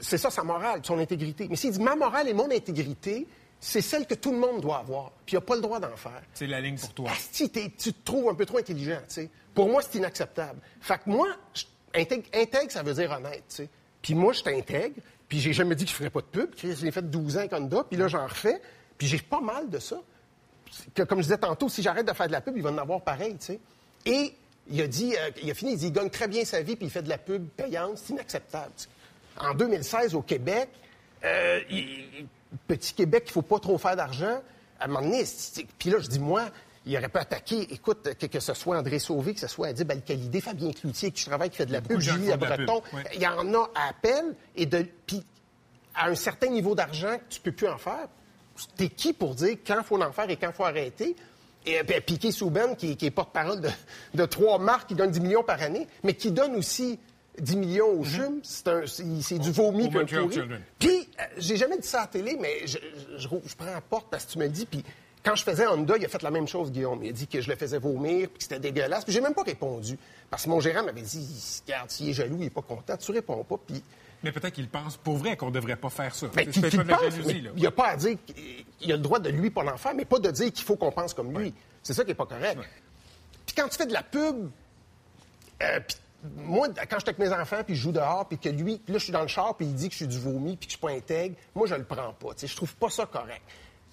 [0.02, 1.48] c'est ça sa morale, son intégrité.
[1.50, 3.26] Mais s'il dit, ma morale et mon intégrité,
[3.60, 5.12] c'est celle que tout le monde doit avoir.
[5.26, 6.22] Puis il n'a pas le droit d'en faire.
[6.34, 7.12] C'est la ligne pour toi.
[7.34, 9.30] T'es- tu te trouves un peu trop intelligent, tu sais.
[9.54, 10.60] Pour moi, c'est inacceptable.
[10.82, 11.64] Fait que moi, je-
[11.96, 13.70] intègre, ça veut dire honnête, tu sais.
[14.02, 14.96] Puis moi, je t'intègre,
[15.28, 16.50] puis j'ai jamais dit que je ferais pas de pub.
[16.64, 18.62] L'ai fait 12 ans avec Honda, puis là, j'en refais.
[18.98, 19.98] Puis j'ai pas mal de ça.
[20.96, 23.02] Comme je disais tantôt, si j'arrête de faire de la pub, il va en avoir
[23.02, 23.60] pareil, tu sais.
[24.06, 24.34] Et
[24.70, 26.76] il a dit, euh, il a fini, il dit, il gagne très bien sa vie,
[26.76, 27.98] puis il fait de la pub payante.
[27.98, 28.72] C'est inacceptable.
[29.38, 30.70] En 2016, au Québec,
[31.24, 31.60] euh,
[32.68, 34.42] petit Québec, il faut pas trop faire d'argent.
[34.80, 35.24] À un moment donné,
[35.78, 36.50] puis là, je dis, moi,
[36.86, 39.92] il aurait pu attaquer, écoute, que, que ce soit André Sauvé, que ce soit Adib
[39.92, 42.82] Al-Khalidé, Fabien Cloutier, qui travaille, qui fait de la pub, Julie Breton.
[43.16, 45.24] Il y en a à appel, et de, puis
[45.96, 48.08] à un certain niveau d'argent que tu peux plus en faire,
[48.76, 51.16] t'es qui pour dire quand il faut en faire et quand il faut arrêter?
[51.66, 53.70] Et euh, puis, Piquet Souben, qui, qui est porte-parole de,
[54.16, 56.98] de trois marques, qui donne 10 millions par année, mais qui donne aussi
[57.40, 60.60] 10 millions au CHUM, c'est du vomi Mm-hmm.
[60.80, 60.90] puis
[61.20, 63.80] euh, j'ai jamais dit ça à la télé, mais je, je- je- je prends la
[63.82, 64.66] porte parce que tu me le dis.
[64.66, 64.84] Puis,
[65.24, 67.04] quand je faisais Honda, il a fait la même chose, Guillaume.
[67.04, 69.04] Il a dit que je le faisais vomir, puis que c'était dégueulasse.
[69.04, 69.98] Puis, j'ai même pas répondu.
[70.30, 73.12] Parce que mon gérant m'avait dit, regarde, s'il est jaloux, il est pas content, tu
[73.12, 73.58] réponds pas.
[73.68, 73.84] Puis,
[74.24, 76.28] Mais peut-être qu'il pense pour vrai qu'on devrait pas faire ça.
[76.28, 76.48] ben.
[77.56, 79.94] Il n'y a pas à dire qu'il a le droit de lui pas l'en faire,
[79.94, 81.54] mais pas de dire qu'il faut qu'on pense comme lui.
[81.84, 82.60] C'est ça qui n'est pas correct.
[83.46, 84.50] Puis quand tu fais de la pub,
[85.62, 85.80] euh,
[86.38, 89.04] moi, quand j'étais avec mes enfants, puis je joue dehors, puis que lui, là, je
[89.04, 90.78] suis dans le char, puis il dit que je suis du vomi, puis que je
[90.78, 92.30] suis pas intègre, moi, je le prends pas.
[92.42, 93.42] Je trouve pas ça correct.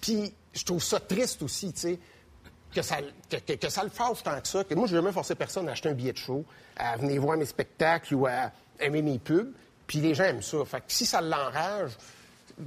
[0.01, 1.99] Puis je trouve ça triste aussi, tu sais,
[2.73, 2.97] que ça,
[3.29, 4.63] que, ça le fasse tant que ça.
[4.63, 7.21] Que moi, je n'ai jamais forcé personne à acheter un billet de show, à venir
[7.21, 9.51] voir mes spectacles ou à aimer mes pubs.
[9.87, 10.63] Puis les gens aiment ça.
[10.65, 11.91] Fait que si ça l'enrage,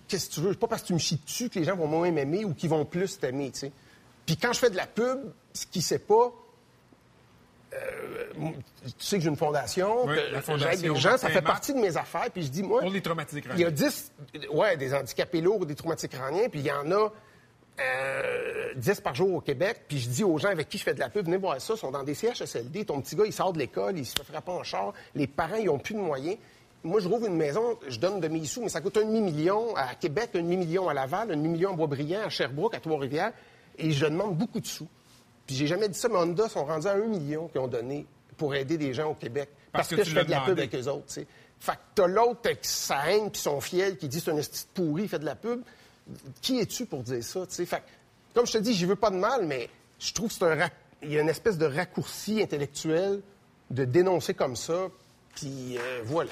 [0.09, 0.55] qu'est-ce que tu veux?
[0.55, 2.71] Pas parce que tu me chies dessus que les gens vont moins m'aimer ou qu'ils
[2.71, 3.73] vont plus t'aimer, tu sais.
[4.27, 6.33] Puis quand je fais de la pub, ce qui sait pas,
[7.75, 8.51] euh,
[8.85, 11.79] tu sais que j'ai une fondation, Oui, que j'aide des gens, ça fait partie de
[11.79, 12.29] mes affaires.
[12.33, 13.89] Puis je dis, moi, Pour les traumatisés il y a crâniens.
[13.89, 14.13] 10,
[14.53, 17.13] ouais, des handicapés lourds ou des traumatiques crâniens, puis il y en a
[17.81, 20.95] euh, 10 par jour au Québec, puis je dis aux gens avec qui je fais
[20.95, 23.33] de la pub, venez voir ça, ils sont dans des CHSLD, ton petit gars, il
[23.33, 26.01] sort de l'école, il se fait frapper en char, les parents, ils ont plus de
[26.01, 26.37] moyens.
[26.85, 29.75] Moi, je rouvre une maison, je donne de mes sous, mais ça coûte un demi-million
[29.77, 33.33] à Québec, un demi-million à Laval, un demi-million à Boisbriand, à Sherbrooke, à Trois-Rivières,
[33.79, 34.89] et je demande beaucoup de sous.
[35.47, 38.07] Puis j'ai jamais dit ça, mais Honda sont rendus à un million qu'ils ont donné
[38.37, 39.49] pour aider des gens au Québec.
[39.73, 41.27] Parce, Parce que je fais de la pub avec eux autres, tu sais.
[41.61, 44.67] Fait que t'as l'autre avec sa haine puis son fiel qui dit c'est un esti
[44.75, 45.63] pourri, il fait de la pub.
[46.41, 47.65] Qui es-tu pour dire ça, tu sais?
[47.65, 47.83] Fait que,
[48.35, 49.69] comme je te dis, j'y veux pas de mal, mais
[50.01, 50.69] je trouve que c'est un
[51.03, 53.21] il y a une espèce de raccourci intellectuel
[53.71, 54.89] de dénoncer comme ça,
[55.35, 56.31] puis euh, voilà.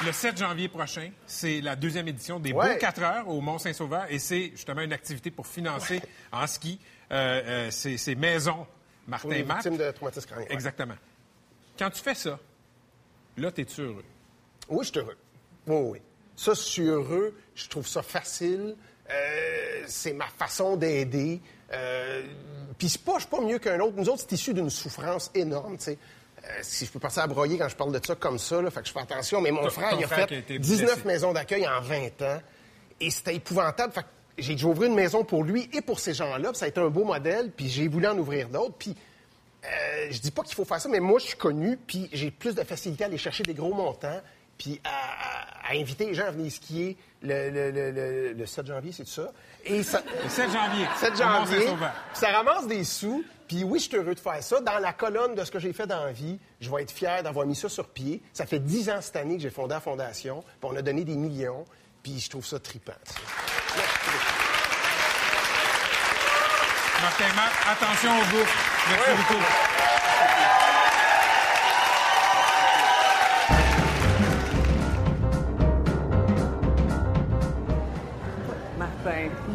[0.00, 2.74] Le, le 7 janvier prochain, c'est la deuxième édition des Ouais.
[2.74, 6.00] Beaux 4 heures au Mont-Saint-Sauveur et c'est justement une activité pour financer
[6.32, 6.78] en ski
[7.10, 8.66] euh, euh, ces, ces maisons
[9.06, 9.58] Martin les Matt.
[9.64, 10.44] victimes de traumatisme crânien.
[10.46, 10.52] ouais.
[10.52, 10.94] Exactement.
[11.78, 12.38] Quand tu fais ça,
[13.36, 14.04] là, t'es-tu heureux?
[14.68, 15.16] Oui, je suis heureux.
[15.66, 15.98] Oui, oui.
[16.36, 17.34] Ça, je suis heureux.
[17.54, 18.76] Je trouve ça facile.
[19.10, 21.40] Euh, c'est ma façon d'aider.
[21.72, 22.24] Euh,
[22.76, 23.94] Puis c'est pas, je suis pas mieux qu'un autre.
[23.96, 25.98] Nous autres, c'est issu d'une souffrance énorme, tu sais.
[26.62, 28.80] Si je peux passer à broyer quand je parle de ça comme ça, là, fait
[28.82, 29.40] que je fais attention.
[29.40, 31.06] Mais mon Ton- frère, ton il a fait été 19 blessé.
[31.06, 32.40] maisons d'accueil en 20 ans.
[33.00, 33.92] Et c'était épouvantable.
[33.92, 34.06] Fait que
[34.38, 36.50] j'ai dû ouvrir une maison pour lui et pour ces gens-là.
[36.54, 37.50] Ça a été un beau modèle.
[37.50, 38.74] Puis j'ai voulu en ouvrir d'autres.
[38.78, 38.94] Puis
[39.64, 42.30] euh, je dis pas qu'il faut faire ça, mais moi, je suis connu, puis j'ai
[42.30, 44.20] plus de facilité à aller chercher des gros montants,
[44.56, 48.46] puis à, à- à inviter les gens à venir skier le, le- le- le- le
[48.46, 49.30] 7 janvier, c'est ça?
[49.64, 50.00] Et ça...
[50.24, 50.86] Le 7 janvier.
[50.98, 51.68] 7 au janvier,
[52.14, 54.60] ça ramasse des sous, puis oui, je suis heureux de faire ça.
[54.60, 57.22] Dans la colonne de ce que j'ai fait dans la vie, je vais être fier
[57.22, 58.22] d'avoir mis ça sur pied.
[58.32, 61.04] Ça fait 10 ans cette année que j'ai fondé la fondation, puis on a donné
[61.04, 61.64] des millions,
[62.02, 62.92] puis je trouve ça trippant.
[67.02, 68.86] Martin Matt, attention au bouffe.
[68.90, 69.42] Merci beaucoup.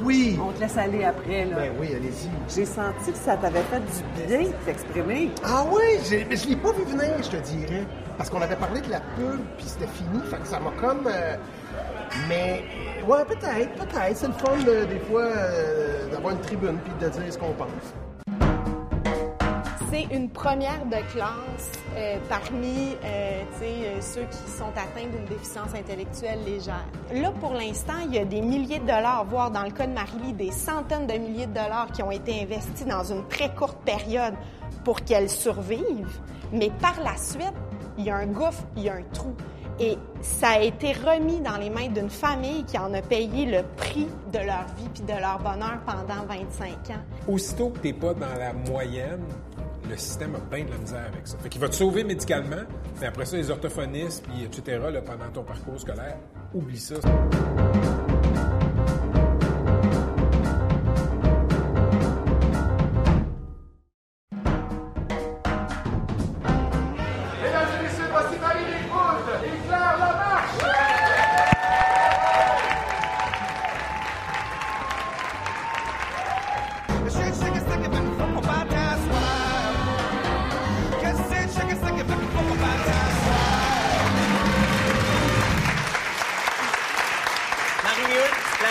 [0.04, 0.40] Oui!
[0.42, 1.46] on te laisse aller après.
[1.46, 1.56] Là.
[1.56, 2.30] Ben oui, allez-y.
[2.54, 5.32] J'ai senti que ça t'avait fait du bien de t'exprimer.
[5.44, 5.82] Ah oui,
[6.30, 7.86] mais je l'ai pas vu venir, je te dirais.
[8.18, 11.08] Parce qu'on avait parlé de la pub, puis c'était fini, fait que ça m'a comme...
[11.08, 11.36] euh,
[12.30, 12.64] Mais,
[13.08, 14.16] ouais, peut-être, peut-être.
[14.18, 17.54] C'est le fun, euh, des fois, euh, d'avoir une tribune, puis de dire ce qu'on
[17.54, 17.68] pense.
[19.94, 25.26] C'est une première de classe euh, parmi euh, tu euh, ceux qui sont atteints d'une
[25.26, 26.88] déficience intellectuelle légère.
[27.14, 29.94] Là, pour l'instant, il y a des milliers de dollars, voire dans le cas de
[29.94, 33.78] Marie-Lie, des centaines de milliers de dollars qui ont été investis dans une très courte
[33.86, 34.34] période
[34.84, 36.10] pour qu'elle survive.
[36.52, 37.54] Mais par la suite,
[38.00, 39.36] il y a un gouffre, il y a un trou.
[39.80, 43.62] Et ça a été remis dans les mains d'une famille qui en a payé le
[43.78, 47.02] prix de leur vie puis de leur bonheur pendant 25 ans.
[47.28, 49.22] Aussitôt que t'es pas dans la moyenne,
[49.90, 51.38] le système a bien de la misère avec ça.
[51.38, 52.64] Fait qu'il va te sauver médicalement,
[53.00, 56.18] mais après ça, les orthophonistes, puis etc., là, pendant ton parcours scolaire,
[56.54, 56.96] oublie ça.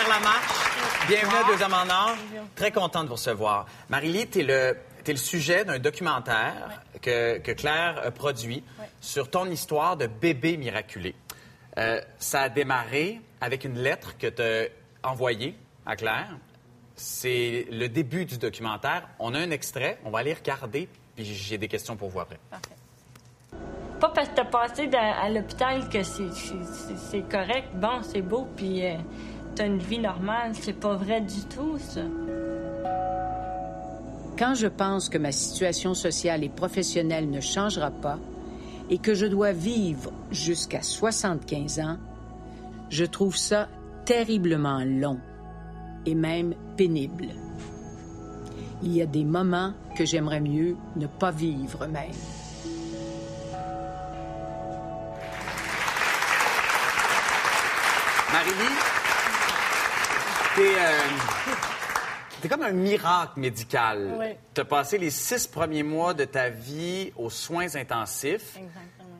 [0.09, 2.15] Lamarche, bienvenue à Deux Hommes en Or.
[2.55, 3.65] Très content de vous recevoir.
[3.89, 8.63] Marie-Lie, tu es le, t'es le sujet d'un documentaire que, que Claire a produit
[9.01, 11.15] sur ton histoire de bébé miraculé.
[11.77, 16.29] Euh, ça a démarré avec une lettre que tu as envoyée à Claire.
[16.95, 19.07] C'est le début du documentaire.
[19.19, 22.39] On a un extrait, on va aller regarder, puis j'ai des questions pour vous après.
[23.99, 28.85] Pas parce que t'as passé dans- à l'hôpital que c'est correct, bon, c'est beau, puis
[28.85, 28.95] euh,
[29.55, 30.51] t'as une vie normale.
[30.53, 32.01] C'est pas vrai du tout, ça.
[34.37, 38.17] Quand je pense que ma situation sociale et professionnelle ne changera pas
[38.89, 41.97] et que je dois vivre jusqu'à 75 ans,
[42.89, 43.69] je trouve ça
[44.05, 45.19] terriblement long
[46.05, 47.29] et même pénible.
[48.81, 52.11] Il y a des moments que j'aimerais mieux ne pas vivre même.
[58.33, 58.92] Marie-Lie,
[60.55, 64.15] t'es, euh, comme un miracle médical.
[64.17, 64.35] Oui.
[64.53, 68.57] T'as passé les six premiers mois de ta vie aux soins intensifs.
[68.57, 69.19] Exactement.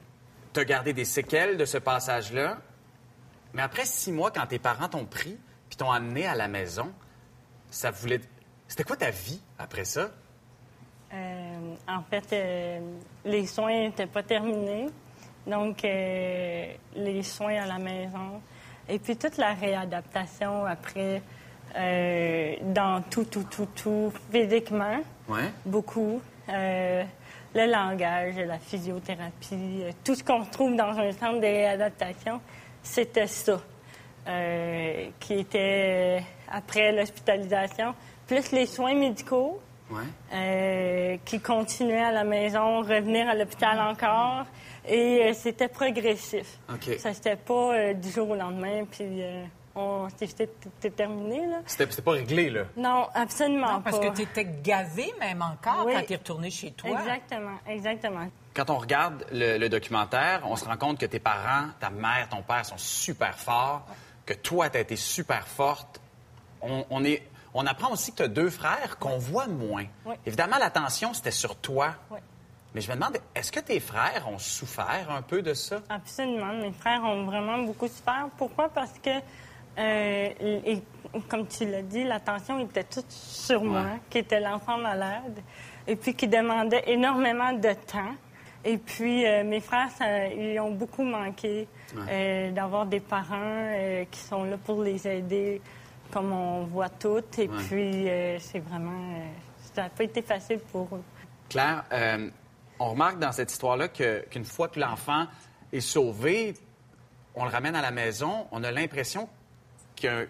[0.51, 2.57] T'as gardé des séquelles de ce passage-là.
[3.53, 5.37] Mais après six mois, quand tes parents t'ont pris
[5.69, 6.91] puis t'ont amené à la maison,
[7.69, 8.21] ça voulait...
[8.67, 10.09] C'était quoi ta vie après ça?
[11.13, 12.79] Euh, en fait, euh,
[13.25, 14.87] les soins n'étaient pas terminés.
[15.45, 18.41] Donc, euh, les soins à la maison.
[18.89, 21.21] Et puis, toute la réadaptation après,
[21.75, 25.49] euh, dans tout, tout, tout, tout, physiquement, Ouais.
[25.65, 26.21] beaucoup.
[26.49, 27.03] Euh,
[27.55, 32.41] le langage, la physiothérapie, euh, tout ce qu'on retrouve dans un centre de réadaptation,
[32.81, 33.59] c'était ça.
[34.27, 37.93] Euh, qui était après l'hospitalisation,
[38.27, 39.59] plus les soins médicaux
[39.91, 41.19] Ouais.
[41.25, 44.45] qui continuaient à la maison, revenir à l'hôpital encore.
[44.87, 46.59] Et euh, c'était progressif.
[46.69, 46.97] OK.
[46.99, 50.47] Ça, c'était pas euh, du jour au lendemain, puis euh, on c'était
[50.91, 51.59] terminé, là.
[51.65, 52.63] C'était c'était pas réglé, là.
[52.75, 54.09] Non, absolument Non, parce pas.
[54.09, 55.93] que tu étais gavé même encore Oui.
[55.93, 56.91] quand tu es retourné chez toi.
[56.99, 58.27] Exactement, exactement.
[58.53, 62.27] Quand on regarde le, le documentaire, on se rend compte que tes parents, ta mère,
[62.29, 63.83] ton père sont super forts,
[64.25, 65.99] que toi, tu as été super forte.
[66.61, 67.23] On, on est,
[67.53, 69.85] on apprend aussi que tu as deux frères qu'on voit moins.
[70.05, 70.15] Oui.
[70.25, 71.95] Évidemment, l'attention, c'était sur toi.
[72.11, 72.19] Oui.
[72.75, 75.77] Mais je me demande, est-ce que tes frères ont souffert un peu de ça?
[75.89, 76.53] Absolument.
[76.53, 78.27] Mes frères ont vraiment beaucoup souffert.
[78.37, 78.69] Pourquoi?
[78.69, 79.09] Parce que,
[79.77, 80.29] euh,
[80.65, 80.81] et-
[81.29, 85.39] comme tu l'as dit, l'attention était toute sur moi, qui était l'enfant malade,
[85.87, 88.15] et puis qui demandait énormément de temps.
[88.65, 91.67] Et puis, euh, mes frères, ça- ils ont beaucoup manqué
[92.09, 93.71] euh, d'avoir des parents
[94.09, 95.61] qui sont là pour les aider,
[96.11, 97.37] comme on voit toutes.
[97.37, 97.57] Et Ouais.
[97.67, 98.07] puis,
[98.39, 99.19] c'est vraiment...
[99.75, 101.03] ça n'a pas été facile pour eux.
[101.49, 101.83] Claire,
[102.79, 105.27] on remarque dans cette histoire-là qu'une fois que l'enfant
[105.71, 106.53] est sauvé,
[107.35, 109.29] on le ramène à la maison, on a l'impression
[109.95, 110.27] qu'il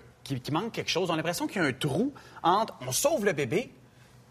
[0.52, 1.10] manque quelque chose.
[1.10, 2.14] On a l'impression qu'il y a un trou
[2.44, 3.72] entre on sauve le bébé,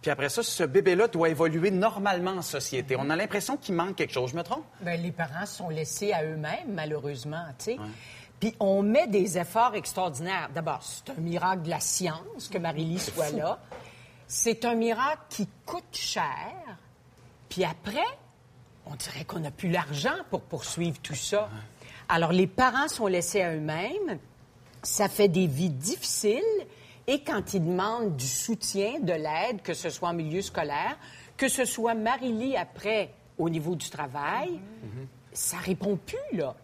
[0.01, 2.97] puis après ça, ce bébé-là doit évoluer normalement en société.
[2.99, 4.31] On a l'impression qu'il manque quelque chose.
[4.31, 4.65] Je me trompe?
[4.81, 7.79] Ben, les parents sont laissés à eux-mêmes, malheureusement, tu sais.
[8.41, 10.51] Puis on met des efforts extraordinaires.
[10.53, 13.37] D'abord, c'est un miracle de la science que Marie-Lie soit fou.
[13.37, 13.61] là.
[14.27, 16.25] C'est un miracle qui coûte cher.
[17.53, 18.01] Puis après,
[18.87, 21.51] on dirait qu'on n'a plus l'argent pour poursuivre tout ça.
[22.09, 24.19] Alors, les parents sont laissés à eux-mêmes.
[24.83, 26.41] Ça fait des vies difficiles.
[27.07, 30.97] Et quand ils demandent du soutien, de l'aide, que ce soit en milieu scolaire,
[31.37, 34.59] que ce soit Marie-Lie après au niveau du travail,
[35.35, 36.57] ça répond plus, là.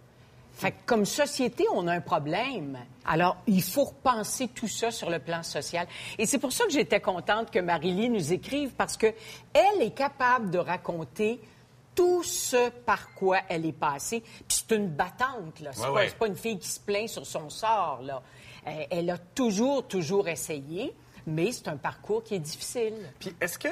[0.58, 2.78] Fait que comme société, on a un problème.
[3.06, 5.86] Alors, il faut repenser tout ça sur le plan social.
[6.18, 9.06] Et c'est pour ça que j'étais contente que Marie-Lie nous écrive, parce que
[9.54, 11.40] elle est capable de raconter
[11.94, 14.20] tout ce par quoi elle est passée.
[14.20, 15.70] Puis c'est une battante, là.
[15.72, 16.08] C'est Ouais, pas, ouais.
[16.08, 18.20] c'est pas une fille qui se plaint sur son sort, là.
[18.66, 20.92] Euh, elle a toujours, toujours essayé,
[21.26, 22.94] mais c'est un parcours qui est difficile.
[23.20, 23.68] Puis est-ce que,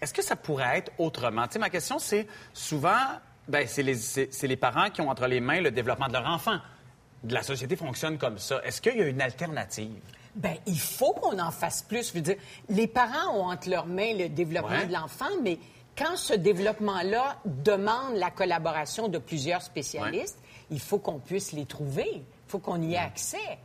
[0.00, 1.46] est-ce que ça pourrait être autrement?
[1.46, 2.96] Tu sais, ma question, c'est souvent,
[3.50, 6.58] ben, c'est les, parents qui ont entre les mains le développement de leur enfant.
[7.28, 8.60] La société fonctionne comme ça.
[8.64, 10.00] Est-ce qu'il y a une alternative?
[10.34, 12.08] Ben, il faut qu'on en fasse plus.
[12.08, 12.36] Je veux dire,
[12.68, 14.86] les parents ont entre leurs mains le développement Ouais.
[14.86, 15.58] de l'enfant, mais
[15.98, 20.38] quand ce développement-là demande la collaboration de plusieurs spécialistes,
[20.70, 22.08] il faut qu'on puisse les trouver.
[22.14, 23.58] Il faut qu'on y ait accès.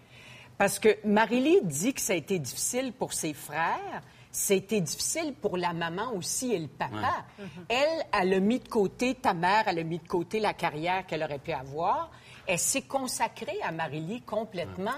[0.58, 4.02] Parce que Marie-Lie dit que ça a été difficile pour ses frères.
[4.50, 7.26] Été difficile pour la maman aussi et le papa.
[7.70, 11.06] Elle, elle a mis de côté, ta mère, elle a mis de côté la carrière
[11.06, 12.12] qu'elle aurait pu avoir.
[12.46, 14.92] Elle s'est consacrée à Marie-Lie complètement.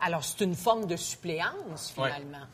[0.00, 2.10] Alors, c'est une forme de suppléance, Ouais.
[2.10, 2.46] finalement.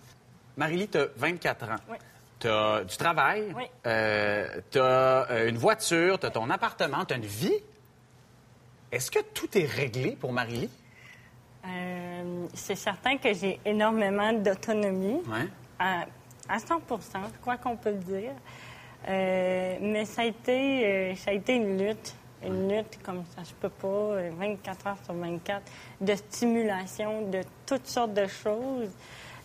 [0.56, 1.76] Marie-Lie, tu as 24 ans.
[1.88, 1.96] Oui.
[2.40, 3.64] Tu as du travail, Oui.
[3.84, 7.54] tu as une voiture, tu as ton appartement, tu as une vie.
[8.90, 10.70] Est-ce que tout est réglé pour Marie-Lie?
[11.66, 15.22] Euh, c'est certain que j'ai énormément d'autonomie.
[15.28, 15.48] Ouais.
[16.48, 18.32] À, à 100 je crois qu'on peut le dire.
[19.08, 22.14] Euh, mais ça a, été, euh, ça a été une lutte.
[22.46, 25.62] Une lutte comme ça, je peux pas, euh, 24 heures sur 24,
[26.00, 28.90] de stimulation, de toutes sortes de choses.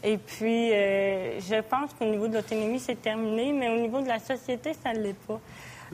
[0.04, 4.08] Et puis, euh, je pense qu'au niveau de l'autonomie, c'est terminé, mais au niveau de
[4.08, 5.40] la société, ça ne l'est pas.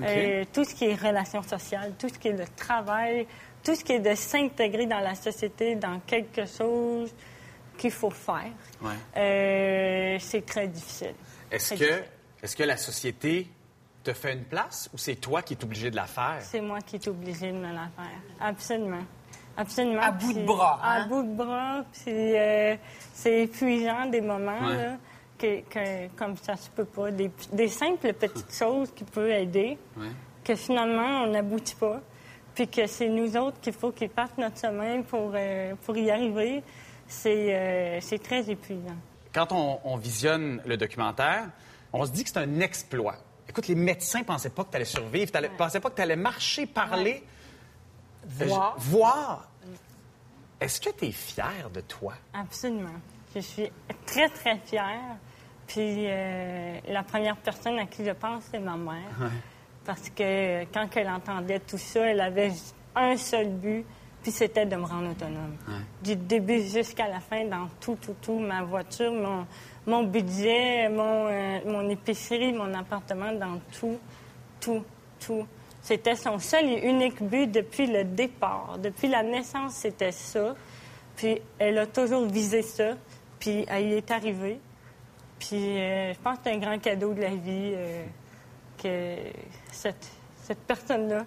[0.02, 3.26] Euh, tout ce qui est relations sociales, tout ce qui est le travail,
[3.64, 7.14] tout ce qui est de s'intégrer dans la société, dans quelque chose
[7.78, 8.52] qu'il faut faire,
[8.82, 8.94] Ouais.
[9.18, 11.14] euh, c'est très difficile.
[11.52, 12.58] Est-ce que, difficile.
[12.58, 13.48] que la société
[14.04, 16.38] te fait une place ou c'est toi qui es obligé de la faire?
[16.42, 18.20] C'est moi qui est obligée de me la faire.
[18.40, 19.04] Absolument.
[19.58, 20.02] Absolument.
[20.02, 21.08] À bout de bras, À hein?
[21.08, 21.84] bout de bras.
[21.94, 22.76] Puis euh,
[23.14, 24.76] c'est épuisant des moments, Ouais.
[24.76, 24.98] là,
[25.38, 27.10] que, que- comme ça se peut pas.
[27.12, 30.08] Des, des simples petites choses qui peuvent aider, Ouais.
[30.44, 32.02] que finalement, on n'aboutit pas.
[32.54, 36.10] Puis que c'est nous autres qu'il faut qu'ils fassent notre chemin pour, euh, pour y
[36.12, 36.64] arriver.
[37.08, 38.96] C'est euh, c'est très épuisant.
[39.34, 41.50] Quand on, on visionne le documentaire,
[41.94, 43.18] on se dit que c'est un exploit.
[43.48, 46.16] Écoute, les médecins pensaient pas que tu allais survivre, ne pensaient pas que tu allais
[46.16, 47.24] marcher, parler,
[48.28, 48.76] Voir.
[48.76, 49.50] Euh, voir.
[50.60, 52.14] Est-ce que tu es fier de toi?
[52.34, 53.00] Absolument.
[53.36, 53.70] Je suis
[54.06, 55.18] très, très fière.
[55.68, 59.32] Puis euh, la première personne à qui je pense, c'est ma mère.
[59.84, 62.52] Parce que quand elle entendait tout ça, elle avait
[62.96, 63.86] un seul but,
[64.26, 65.56] puis c'était de me rendre autonome.
[66.02, 69.46] Du début jusqu'à la fin, dans tout, tout, tout, ma voiture, mon,
[69.86, 74.00] mon budget, mon, euh, mon épicerie, mon appartement, dans tout,
[74.60, 74.84] tout,
[75.20, 75.46] tout.
[75.80, 78.80] C'était son seul et unique but depuis le départ.
[78.82, 80.56] Depuis la naissance, c'était ça.
[81.16, 82.94] Puis elle a toujours visé ça.
[83.40, 84.60] Puis elle y est arrivée.
[85.38, 88.06] Puis euh, je pense que c'est un grand cadeau de la vie euh,
[88.82, 89.18] que
[89.72, 90.10] cette,
[90.42, 91.26] cette personne-là,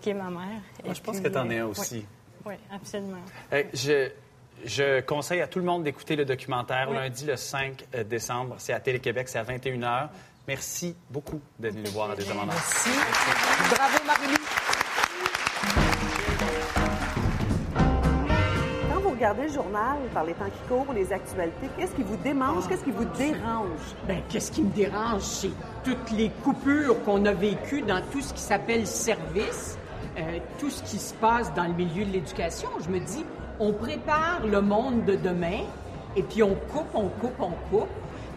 [0.00, 0.62] qui est ma mère.
[0.82, 1.96] Moi, je pense que t'en es un aussi.
[1.96, 2.06] Oui,
[2.70, 3.18] absolument.
[3.52, 4.10] Euh, je,
[4.64, 6.96] je conseille à tout le monde d'écouter le documentaire Oui.
[6.96, 8.56] lundi le 5 décembre.
[8.58, 10.08] C'est à Télé-Québec, c'est à 21h.
[10.48, 12.44] Merci beaucoup d'être venu le voir à des Merci.
[12.46, 12.90] Merci.
[13.74, 14.36] Bravo, Marie-Lou.
[18.92, 22.16] Quand vous regardez le journal par les temps qui courent, les actualités, qu'est-ce qui vous
[22.16, 23.78] démange, qu'est-ce qui vous dérange?
[24.08, 25.50] Ben, qu'est-ce qui me dérange, c'est
[25.84, 29.78] toutes les coupures qu'on a vécues dans tout ce qui s'appelle service,
[30.18, 32.68] euh, tout ce qui se passe dans le milieu de l'éducation.
[32.84, 33.24] Je me dis,
[33.58, 35.60] on prépare le monde de demain,
[36.16, 37.88] et puis on coupe, on coupe, on coupe.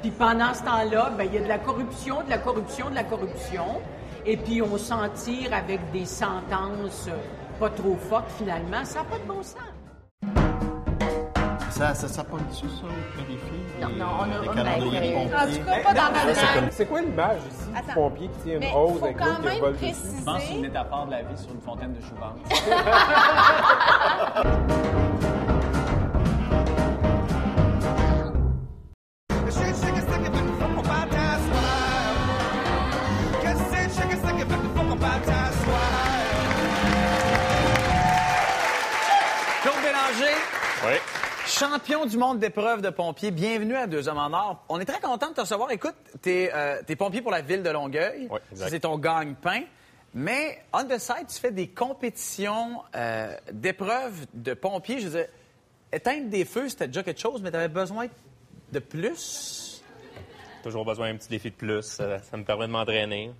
[0.01, 2.95] Puis pendant ce temps-là, ben, il y a de la corruption, de la corruption, de
[2.95, 3.82] la corruption.
[4.26, 7.09] Et puis on s'en tire avec des sentences
[7.59, 8.84] pas trop fortes finalement.
[8.84, 9.74] Ça n'a pas de bon sens.
[11.76, 13.65] Ça, ça s'apporte-tu, ça, auprès des filles?
[13.82, 15.59] Non, Les- non, on a- Les calendriers de en pompiers?
[15.59, 18.63] tout cas, pas dans notre Ça, c'est quoi l'image ici du pompier qui tient une
[18.63, 19.86] faut avec l'autre qui vole dessus?
[20.17, 22.39] Je pense que c'est une métaphore de la vie sur une fontaine de jouvence.
[41.58, 44.66] Champion du monde d'épreuves de pompiers, bienvenue à Deux Hommes en Or.
[44.68, 45.72] On est très content de te recevoir.
[45.72, 48.28] Écoute, t'es euh, t'es pompier pour la ville de Longueuil.
[48.30, 49.62] Oui, C'est ton gagne-pain.
[50.14, 54.99] Mais on the side, tu fais des compétitions euh, d'épreuves de pompiers.
[54.99, 55.30] Je veux dire,
[55.93, 58.08] éteindre des feux, c'était déjà quelque chose, mais tu avais besoin
[58.74, 59.82] de plus?
[60.62, 61.84] Toujours besoin d'un petit défi de plus.
[61.84, 63.32] Ça, ça me permet de m'entraîner.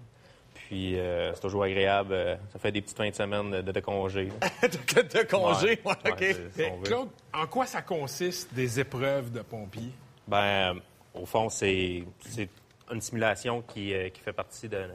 [0.68, 2.14] Puis euh, c'est toujours agréable.
[2.14, 4.30] euh, Ça fait des petites fins de semaine de, de congé.
[4.64, 6.36] de, de congé, Ouais, ouais,
[6.72, 6.84] OK.
[6.84, 9.92] Claude, en quoi ça consiste des épreuves de pompiers?
[10.28, 10.80] Ben, euh,
[11.14, 12.50] au fond, c'est c'est
[12.92, 14.86] une simulation qui, euh, qui fait partie de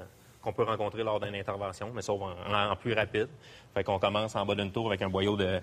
[0.43, 3.29] qu'on peut rencontrer lors d'une intervention, mais sauf en, en- en plus rapide.
[3.75, 5.61] Fait qu'on commence en bas d'une tour avec un boyau de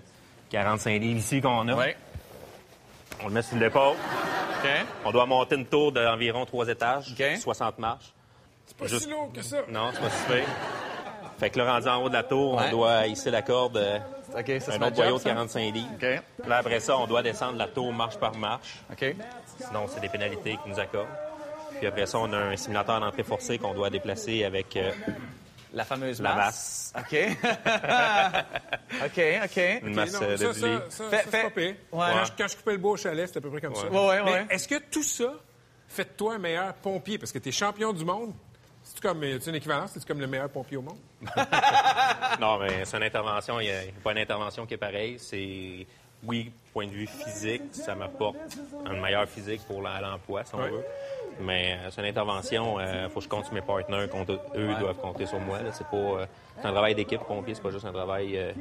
[0.50, 1.74] 45 livres ici qu'on a.
[1.74, 1.96] Ouais.
[3.22, 3.96] On le met sur l'épaule.
[3.96, 4.70] OK.
[5.04, 7.36] On doit monter une tour d'environ trois étages, OK.
[7.38, 8.12] 60 marches.
[8.68, 9.56] C'est pas Juste- si lourd que ça.
[9.68, 10.48] Non, c'est pas si pire.
[11.38, 12.64] Fait que là, rendu en haut de la tour, Ouais.
[12.68, 13.76] on doit hisser la corde.
[13.76, 13.98] euh,
[14.36, 15.30] OK, ça, c'est un autre boyau job, de ça?
[15.30, 15.88] 45 livres.
[15.94, 16.46] OK.
[16.48, 18.76] Là, après ça, on doit descendre la tour marche par marche.
[18.92, 19.14] OK.
[19.64, 21.08] Sinon, c'est des pénalités qu'ils nous accordent.
[21.78, 24.90] Puis après ça, on a un simulateur d'entrée forcée qu'on doit déplacer avec euh,
[25.72, 26.92] La fameuse la masse.
[26.94, 27.04] masse.
[27.12, 27.18] OK.
[29.04, 29.80] OK, OK.
[29.82, 30.78] Une masse non, euh, ça, de ça, blé.
[30.88, 31.58] ça, Fait- ça, fait-.
[31.58, 31.76] Ouais.
[31.92, 33.86] Quand, je, quand je coupais le bois au chalet, c'était à peu près comme ça.
[33.88, 34.20] Ouais.
[34.20, 34.46] Ouais.
[34.50, 35.32] est-ce que tout ça
[35.88, 37.18] fait de toi un meilleur pompier?
[37.18, 38.32] Parce que tu es champion du monde.
[39.00, 39.92] C'est comme as-tu une équivalence?
[39.94, 40.96] C'est comme le meilleur pompier au monde?
[42.40, 43.60] Non, mais c'est une intervention.
[43.60, 45.18] Il n'y a, pas une intervention qui est pareille.
[45.20, 45.86] C'est,
[46.24, 48.36] oui, point de vue physique, ça m'apporte
[48.86, 50.70] un meilleur physique pour l'emploi, si on Ouais.
[50.70, 50.84] veut.
[51.40, 54.74] Mais euh, c'est une intervention, il faut que je compte sur mes partenaires, compte- eux
[54.80, 55.58] doivent compter sur moi.
[55.72, 56.26] C'est pas, euh,
[56.60, 58.52] c'est un travail d'équipe, pompier, c'est pas juste un travail euh,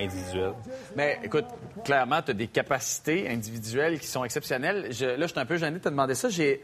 [0.00, 0.54] individuel.
[0.96, 1.44] Mais écoute,
[1.84, 4.88] clairement, tu as des capacités individuelles qui sont exceptionnelles.
[4.92, 6.28] Je- là, je suis un peu gêné de te demander ça.
[6.28, 6.60] J'ai...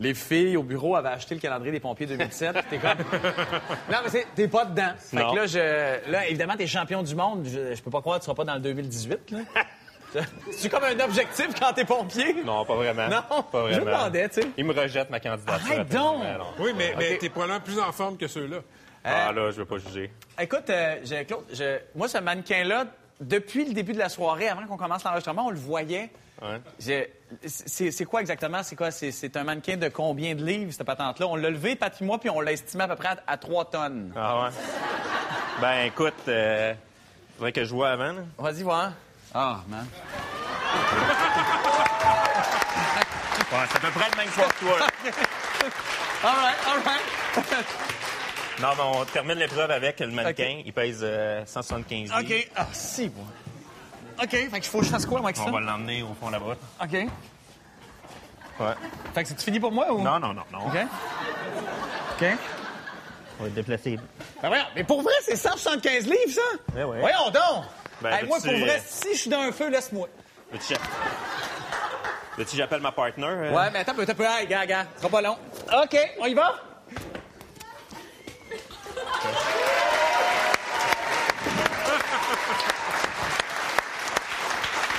[0.00, 2.52] Les filles au bureau avaient acheté le calendrier des pompiers 2007.
[2.52, 2.98] puis T'es comme...
[3.90, 4.92] non, mais c'est- t'es pas dedans.
[4.96, 5.32] Fait Non.
[5.32, 6.10] que là, je...
[6.10, 7.44] là, évidemment, t'es champion du monde.
[7.46, 9.30] Je, je peux pas croire que tu seras pas dans le 2018.
[9.32, 9.38] Là.
[10.52, 12.42] C'est comme un objectif quand t'es pompier?
[12.44, 13.08] Non, pas vraiment.
[13.08, 13.84] Non, pas je vraiment.
[13.84, 14.48] me demandais, tu sais.
[14.56, 15.70] Ils me rejettent ma candidature.
[15.72, 16.22] Arrête donc!
[16.22, 16.44] Mais non.
[16.60, 17.18] Oui, mais, mais OK.
[17.18, 18.58] t'es probablement plus en forme que ceux-là.
[19.04, 20.10] Ah là, je veux pas juger.
[20.40, 22.86] Écoute, euh, je- Claude, je- moi, ce mannequin-là,
[23.20, 26.08] depuis le début de la soirée, avant qu'on commence l'enregistrement, on le voyait.
[26.40, 26.60] Ouais.
[27.46, 28.62] C'est quoi exactement?
[28.62, 28.90] C'est quoi?
[28.90, 31.26] C'est- un mannequin de combien de livres, cette patente-là?
[31.26, 33.36] On l'a levé, Pat et moi, puis on l'a estimé à peu près à, à
[33.36, 34.12] 3 tonnes.
[34.16, 34.50] Ah ouais?
[35.60, 36.74] Ben écoute, euh,
[37.36, 38.14] faudrait que je vois avant.
[38.38, 38.92] Vas-y, voir.
[39.34, 39.86] Ah, man.
[43.50, 44.76] Ouais, c'est à peu près le même poids que toi.
[46.24, 47.66] All right, all right.
[48.60, 50.62] Non, mais on termine l'épreuve avec le mannequin.
[50.64, 52.18] Il pèse euh, 175 livres.
[52.20, 52.50] OK.
[52.56, 53.24] Ah, si, moi.
[54.22, 55.50] OK, fait qu'il faut que je fasse quoi, moi, avec On ça?
[55.52, 56.56] va l'emmener au fond là-bas.
[56.82, 56.92] OK.
[56.92, 58.74] Ouais.
[59.14, 60.02] Fait que c'est fini pour moi ou?
[60.02, 60.58] Non, non, non, non.
[60.66, 60.76] OK.
[62.20, 62.26] OK.
[63.38, 63.96] On va le déplacer.
[64.42, 66.40] Ben voyons, mais pour vrai, c'est 175 livres, ça?
[66.76, 66.98] Eh ouais.
[67.00, 67.64] Voyons donc!
[68.00, 70.08] Ben, Hey, moi, pour vrai, euh, si je suis dans un feu, laisse-moi.
[72.36, 73.26] Veux-tu j'appelle ma partner?
[73.26, 73.52] euh?
[73.54, 74.24] Ouais, mais attends, attends, un peu.
[74.24, 75.36] Hey, gars, gars, ce sera pas long.
[75.82, 76.54] OK, on y va?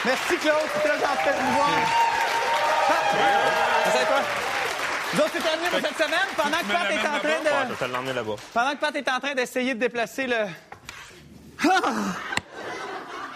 [0.06, 0.56] Merci, Claude.
[0.74, 1.70] C'est très gentil de nous voir.
[3.86, 4.22] Asseye-toi.
[5.12, 6.28] Vous autres, c'est terminé pour cette semaine.
[6.38, 7.68] Pendant que Pat est en train de...
[7.68, 8.36] je vais te l'emmener là-bas.
[8.54, 10.48] Pendant que Pat est en train d'essayer de déplacer le...
[11.64, 11.92] Ah!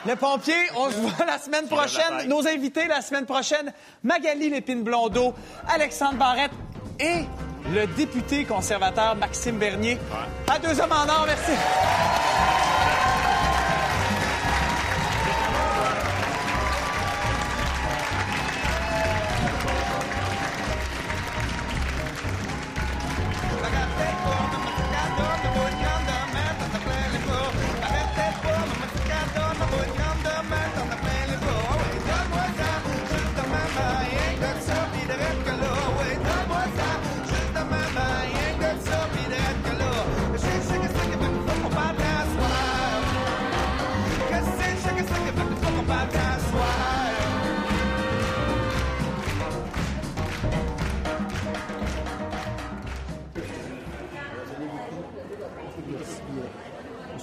[0.05, 2.28] Le pompier, on se voit la semaine prochaine.
[2.28, 5.34] Nos invités la semaine prochaine, Magali Lépine-Blondeau,
[5.68, 6.51] Alexandre Barrette
[6.99, 7.24] et
[7.72, 9.97] le député conservateur Maxime Bernier.
[10.51, 11.53] À deux hommes en or, merci.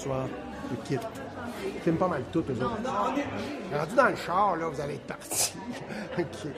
[0.02, 0.28] Bonsoir,
[0.70, 0.98] le kit.
[1.82, 2.78] Filme pas mal tout, eux autres.
[3.70, 5.52] Rendu dans le char, là, vous allez être parti.
[6.18, 6.50] OK.